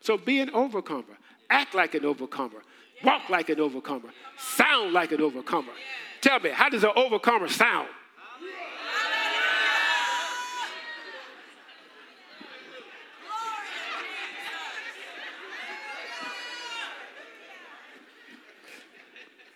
So 0.00 0.16
be 0.16 0.40
an 0.40 0.50
overcomer. 0.50 1.18
Act 1.50 1.74
like 1.74 1.94
an 1.94 2.04
overcomer. 2.04 2.62
Walk 3.04 3.28
like 3.28 3.48
an 3.48 3.60
overcomer. 3.60 4.10
Sound 4.38 4.92
like 4.92 5.12
an 5.12 5.20
overcomer. 5.20 5.72
Tell 6.20 6.40
me, 6.40 6.50
how 6.50 6.68
does 6.68 6.84
an 6.84 6.92
overcomer 6.96 7.48
sound? 7.48 7.88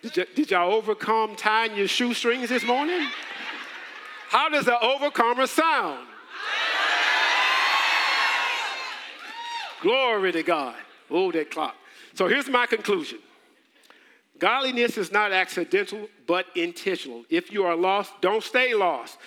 Did, 0.03 0.17
y- 0.17 0.25
did 0.35 0.51
y'all 0.51 0.73
overcome 0.73 1.35
tying 1.35 1.75
your 1.75 1.87
shoestrings 1.87 2.49
this 2.49 2.63
morning? 2.63 3.07
How 4.29 4.49
does 4.49 4.67
an 4.67 4.77
overcomer 4.81 5.47
sound? 5.47 6.07
Glory 9.81 10.31
to 10.33 10.43
God. 10.43 10.75
Oh, 11.09 11.31
that 11.31 11.51
clock. 11.51 11.75
So 12.13 12.27
here's 12.27 12.49
my 12.49 12.65
conclusion 12.65 13.19
Godliness 14.39 14.97
is 14.97 15.11
not 15.11 15.31
accidental, 15.31 16.09
but 16.27 16.47
intentional. 16.55 17.23
If 17.29 17.51
you 17.51 17.65
are 17.65 17.75
lost, 17.75 18.11
don't 18.19 18.43
stay 18.43 18.73
lost. 18.73 19.17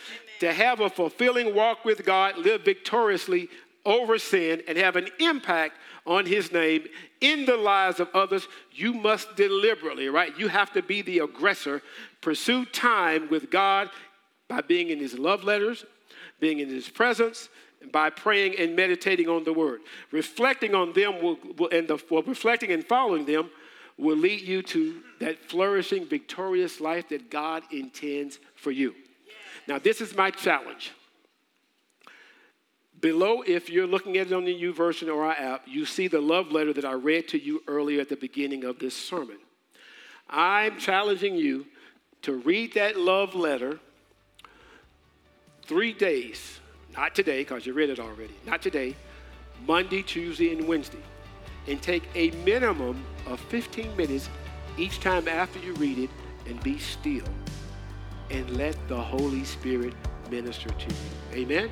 To 0.40 0.52
have 0.52 0.80
a 0.80 0.90
fulfilling 0.90 1.54
walk 1.54 1.86
with 1.86 2.04
God, 2.04 2.36
live 2.36 2.62
victoriously 2.62 3.48
over 3.86 4.18
sin, 4.18 4.62
and 4.68 4.76
have 4.76 4.96
an 4.96 5.08
impact 5.18 5.76
on 6.06 6.26
His 6.26 6.52
name 6.52 6.84
in 7.20 7.46
the 7.46 7.56
lives 7.56 8.00
of 8.00 8.08
others, 8.12 8.46
you 8.72 8.92
must 8.92 9.36
deliberately, 9.36 10.08
right? 10.08 10.36
You 10.38 10.48
have 10.48 10.72
to 10.72 10.82
be 10.82 11.02
the 11.02 11.20
aggressor. 11.20 11.82
Pursue 12.20 12.66
time 12.66 13.28
with 13.30 13.50
God 13.50 13.88
by 14.48 14.60
being 14.60 14.90
in 14.90 14.98
His 14.98 15.18
love 15.18 15.44
letters, 15.44 15.84
being 16.40 16.58
in 16.58 16.68
His 16.68 16.88
presence, 16.88 17.48
by 17.92 18.10
praying 18.10 18.56
and 18.58 18.76
meditating 18.76 19.28
on 19.28 19.44
the 19.44 19.52
Word. 19.52 19.80
Reflecting 20.10 20.74
on 20.74 20.92
them 20.92 21.22
will, 21.22 21.38
will 21.56 21.70
and 21.70 21.90
well, 22.10 22.22
reflecting 22.22 22.72
and 22.72 22.84
following 22.84 23.24
them 23.24 23.50
will 23.98 24.16
lead 24.16 24.42
you 24.42 24.62
to 24.62 25.02
that 25.20 25.42
flourishing, 25.48 26.04
victorious 26.04 26.80
life 26.80 27.08
that 27.08 27.30
God 27.30 27.62
intends 27.72 28.38
for 28.54 28.70
you. 28.70 28.94
Now, 29.66 29.78
this 29.78 30.00
is 30.00 30.14
my 30.14 30.30
challenge. 30.30 30.92
Below, 33.00 33.42
if 33.42 33.68
you're 33.68 33.86
looking 33.86 34.16
at 34.16 34.28
it 34.28 34.32
on 34.32 34.44
the 34.44 34.62
YouVersion 34.62 35.08
or 35.14 35.24
our 35.24 35.32
app, 35.32 35.62
you 35.66 35.84
see 35.84 36.08
the 36.08 36.20
love 36.20 36.50
letter 36.50 36.72
that 36.72 36.84
I 36.84 36.92
read 36.92 37.28
to 37.28 37.42
you 37.42 37.62
earlier 37.68 38.00
at 38.00 38.08
the 38.08 38.16
beginning 38.16 38.64
of 38.64 38.78
this 38.78 38.96
sermon. 38.96 39.36
I'm 40.30 40.78
challenging 40.78 41.36
you 41.36 41.66
to 42.22 42.34
read 42.34 42.74
that 42.74 42.96
love 42.96 43.34
letter 43.34 43.78
three 45.64 45.92
days, 45.92 46.60
not 46.96 47.14
today, 47.14 47.42
because 47.42 47.66
you 47.66 47.74
read 47.74 47.90
it 47.90 48.00
already, 48.00 48.34
not 48.46 48.62
today, 48.62 48.96
Monday, 49.66 50.02
Tuesday, 50.02 50.52
and 50.52 50.66
Wednesday, 50.66 51.02
and 51.68 51.80
take 51.82 52.04
a 52.14 52.30
minimum 52.44 53.04
of 53.26 53.40
15 53.40 53.94
minutes 53.96 54.30
each 54.78 55.00
time 55.00 55.28
after 55.28 55.58
you 55.58 55.74
read 55.74 55.98
it 55.98 56.10
and 56.46 56.62
be 56.62 56.78
still 56.78 57.24
and 58.30 58.48
let 58.56 58.76
the 58.88 59.00
Holy 59.00 59.44
Spirit 59.44 59.94
minister 60.30 60.70
to 60.70 60.88
you. 60.88 61.42
Amen. 61.42 61.70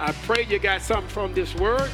I 0.00 0.12
pray 0.24 0.44
you 0.44 0.58
got 0.58 0.82
something 0.82 1.08
from 1.08 1.34
this 1.34 1.54
word. 1.54 1.90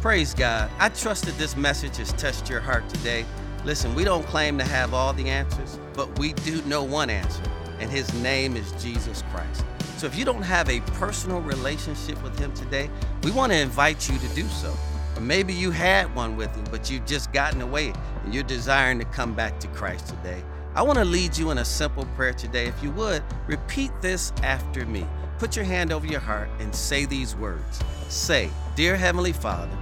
Praise 0.00 0.34
God. 0.34 0.70
I 0.78 0.88
trust 0.88 1.26
that 1.26 1.38
this 1.38 1.56
message 1.56 1.96
has 1.98 2.12
touched 2.14 2.50
your 2.50 2.60
heart 2.60 2.88
today. 2.88 3.24
Listen, 3.64 3.94
we 3.94 4.02
don't 4.02 4.26
claim 4.26 4.58
to 4.58 4.64
have 4.64 4.94
all 4.94 5.12
the 5.12 5.28
answers, 5.28 5.78
but 5.94 6.18
we 6.18 6.32
do 6.32 6.60
know 6.62 6.82
one 6.82 7.08
answer, 7.08 7.44
and 7.78 7.88
his 7.88 8.12
name 8.14 8.56
is 8.56 8.72
Jesus 8.82 9.22
Christ. 9.30 9.64
So 9.98 10.08
if 10.08 10.18
you 10.18 10.24
don't 10.24 10.42
have 10.42 10.68
a 10.68 10.80
personal 10.98 11.40
relationship 11.40 12.20
with 12.24 12.36
him 12.36 12.52
today, 12.54 12.90
we 13.22 13.30
want 13.30 13.52
to 13.52 13.58
invite 13.58 14.08
you 14.08 14.18
to 14.18 14.28
do 14.34 14.48
so. 14.48 14.74
Or 15.14 15.20
maybe 15.20 15.54
you 15.54 15.70
had 15.70 16.12
one 16.16 16.36
with 16.36 16.52
him, 16.56 16.64
but 16.72 16.90
you've 16.90 17.06
just 17.06 17.32
gotten 17.32 17.60
away 17.60 17.92
and 18.24 18.34
you're 18.34 18.42
desiring 18.42 18.98
to 18.98 19.04
come 19.04 19.34
back 19.34 19.60
to 19.60 19.68
Christ 19.68 20.08
today. 20.08 20.42
I 20.74 20.80
want 20.80 20.98
to 20.98 21.04
lead 21.04 21.36
you 21.36 21.50
in 21.50 21.58
a 21.58 21.64
simple 21.66 22.06
prayer 22.16 22.32
today. 22.32 22.66
If 22.66 22.82
you 22.82 22.92
would, 22.92 23.22
repeat 23.46 23.90
this 24.00 24.32
after 24.42 24.86
me. 24.86 25.06
Put 25.38 25.54
your 25.54 25.66
hand 25.66 25.92
over 25.92 26.06
your 26.06 26.20
heart 26.20 26.48
and 26.60 26.74
say 26.74 27.04
these 27.04 27.36
words. 27.36 27.80
Say, 28.08 28.48
Dear 28.74 28.96
Heavenly 28.96 29.34
Father, 29.34 29.76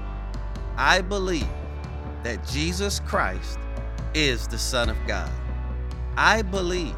I 0.77 1.01
believe 1.01 1.47
that 2.25 2.45
Jesus 2.49 2.99
Christ 3.01 3.61
is 4.15 4.49
the 4.49 4.59
Son 4.59 4.89
of 4.89 4.97
God. 5.07 5.31
I 6.17 6.43
believe 6.43 6.97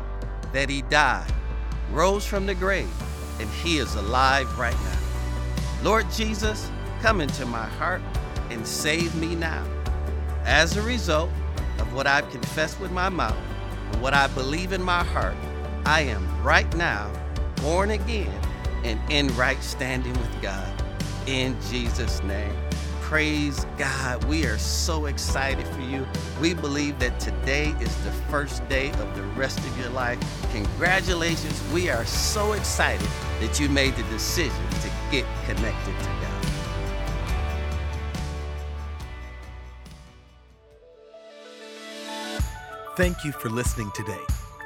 that 0.55 0.71
He 0.71 0.81
died, 0.83 1.31
rose 1.91 2.25
from 2.25 2.47
the 2.47 2.55
grave, 2.55 2.89
and 3.41 3.51
He 3.51 3.77
is 3.77 3.95
alive 3.95 4.59
right 4.59 4.73
now. 4.73 4.99
Lord 5.83 6.07
Jesus, 6.13 6.71
come 7.03 7.21
into 7.21 7.45
my 7.45 7.67
heart 7.67 8.01
and 8.49 8.67
save 8.67 9.15
me 9.17 9.35
now. 9.35 9.67
As 10.47 10.79
a 10.79 10.83
result 10.83 11.31
of 11.79 11.93
what 11.93 12.07
I've 12.07 12.31
confessed 12.31 12.81
with 12.81 12.91
my 12.91 13.11
mouth 13.11 13.37
what 14.03 14.15
I 14.15 14.27
believe 14.27 14.73
in 14.73 14.83
my 14.83 15.05
heart, 15.05 15.37
I 15.87 16.01
am 16.01 16.27
right 16.43 16.77
now 16.77 17.09
born 17.63 17.93
again 17.93 18.37
and 18.83 18.99
in 19.13 19.29
right 19.37 19.63
standing 19.63 20.13
with 20.15 20.43
God. 20.43 20.69
In 21.29 21.57
Jesus' 21.71 22.21
name. 22.25 22.53
Praise 23.01 23.65
God. 23.79 24.25
We 24.25 24.45
are 24.47 24.59
so 24.59 25.07
excited 25.07 25.69
for 25.69 25.83
you. 25.83 26.05
We 26.41 26.53
believe 26.53 26.99
that 26.99 27.21
today 27.21 27.77
is 27.81 27.95
the 28.05 28.11
first 28.29 28.69
day 28.69 28.91
of 28.91 29.15
the 29.15 29.23
rest 29.37 29.61
of 29.61 29.79
your 29.79 29.91
life. 29.91 30.19
Congratulations. 30.51 31.63
We 31.73 31.89
are 31.89 32.05
so 32.05 32.55
excited 32.55 33.09
that 33.39 33.61
you 33.61 33.69
made 33.69 33.95
the 33.95 34.03
decision 34.05 34.69
to 34.81 34.91
get 35.13 35.27
connected 35.47 35.97
to 36.01 36.22
Thank 42.95 43.25
you 43.25 43.33
for 43.33 43.49
listening 43.49 43.91
today. 43.95 44.21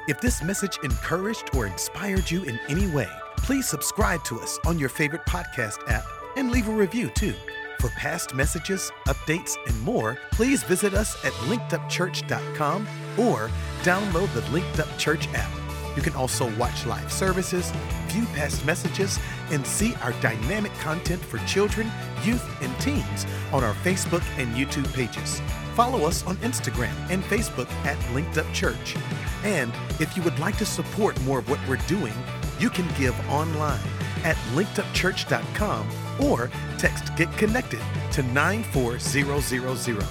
If 0.09 0.19
this 0.19 0.43
message 0.43 0.79
encouraged 0.83 1.55
or 1.55 1.65
inspired 1.65 2.29
you 2.29 2.43
in 2.43 2.59
any 2.67 2.87
way, 2.87 3.07
please 3.37 3.65
subscribe 3.65 4.21
to 4.25 4.37
us 4.41 4.59
on 4.65 4.77
your 4.77 4.89
favorite 4.89 5.25
podcast 5.25 5.79
app 5.89 6.03
and 6.35 6.51
leave 6.51 6.67
a 6.67 6.73
review 6.73 7.09
too. 7.11 7.33
For 7.79 7.87
past 7.91 8.33
messages, 8.33 8.91
updates, 9.07 9.55
and 9.65 9.81
more, 9.81 10.17
please 10.33 10.61
visit 10.63 10.93
us 10.93 11.15
at 11.23 11.31
linkedupchurch.com 11.47 12.87
or 13.17 13.49
download 13.83 14.33
the 14.33 14.51
Linked 14.51 14.81
Up 14.81 14.97
Church 14.97 15.29
app. 15.29 15.56
You 15.97 16.03
can 16.03 16.13
also 16.13 16.55
watch 16.57 16.85
live 16.85 17.11
services, 17.11 17.71
view 18.05 18.27
past 18.27 18.63
messages, 18.67 19.17
and 19.49 19.65
see 19.65 19.95
our 19.95 20.11
dynamic 20.21 20.71
content 20.75 21.19
for 21.19 21.39
children, 21.39 21.91
youth, 22.23 22.45
and 22.61 22.79
teens 22.79 23.25
on 23.51 23.63
our 23.63 23.73
Facebook 23.73 24.23
and 24.37 24.55
YouTube 24.55 24.93
pages. 24.93 25.41
Follow 25.73 26.05
us 26.05 26.23
on 26.27 26.37
Instagram 26.37 26.93
and 27.09 27.23
Facebook 27.23 27.67
at 27.83 27.97
Linked 28.13 28.37
Up 28.37 28.45
Church. 28.53 28.95
And 29.43 29.73
if 29.99 30.15
you 30.15 30.21
would 30.21 30.37
like 30.37 30.57
to 30.57 30.67
support 30.67 31.19
more 31.23 31.39
of 31.39 31.49
what 31.49 31.59
we're 31.67 31.77
doing, 31.87 32.13
you 32.59 32.69
can 32.69 32.87
give 32.95 33.19
online 33.27 33.79
at 34.23 34.35
linkedupchurch.com 34.53 35.89
or 36.19 36.51
text 36.77 37.15
Get 37.15 37.31
Connected 37.37 37.81
to 38.11 38.21
94000. 38.21 40.01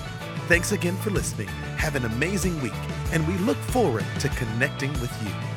Thanks 0.49 0.73
again 0.73 0.97
for 0.97 1.11
listening. 1.11 1.49
Have 1.77 1.95
an 1.95 2.07
amazing 2.07 2.61
week 2.61 2.73
and 3.13 3.27
we 3.29 3.35
look 3.39 3.57
forward 3.57 4.05
to 4.19 4.29
connecting 4.31 4.93
with 4.95 5.13
you. 5.23 5.56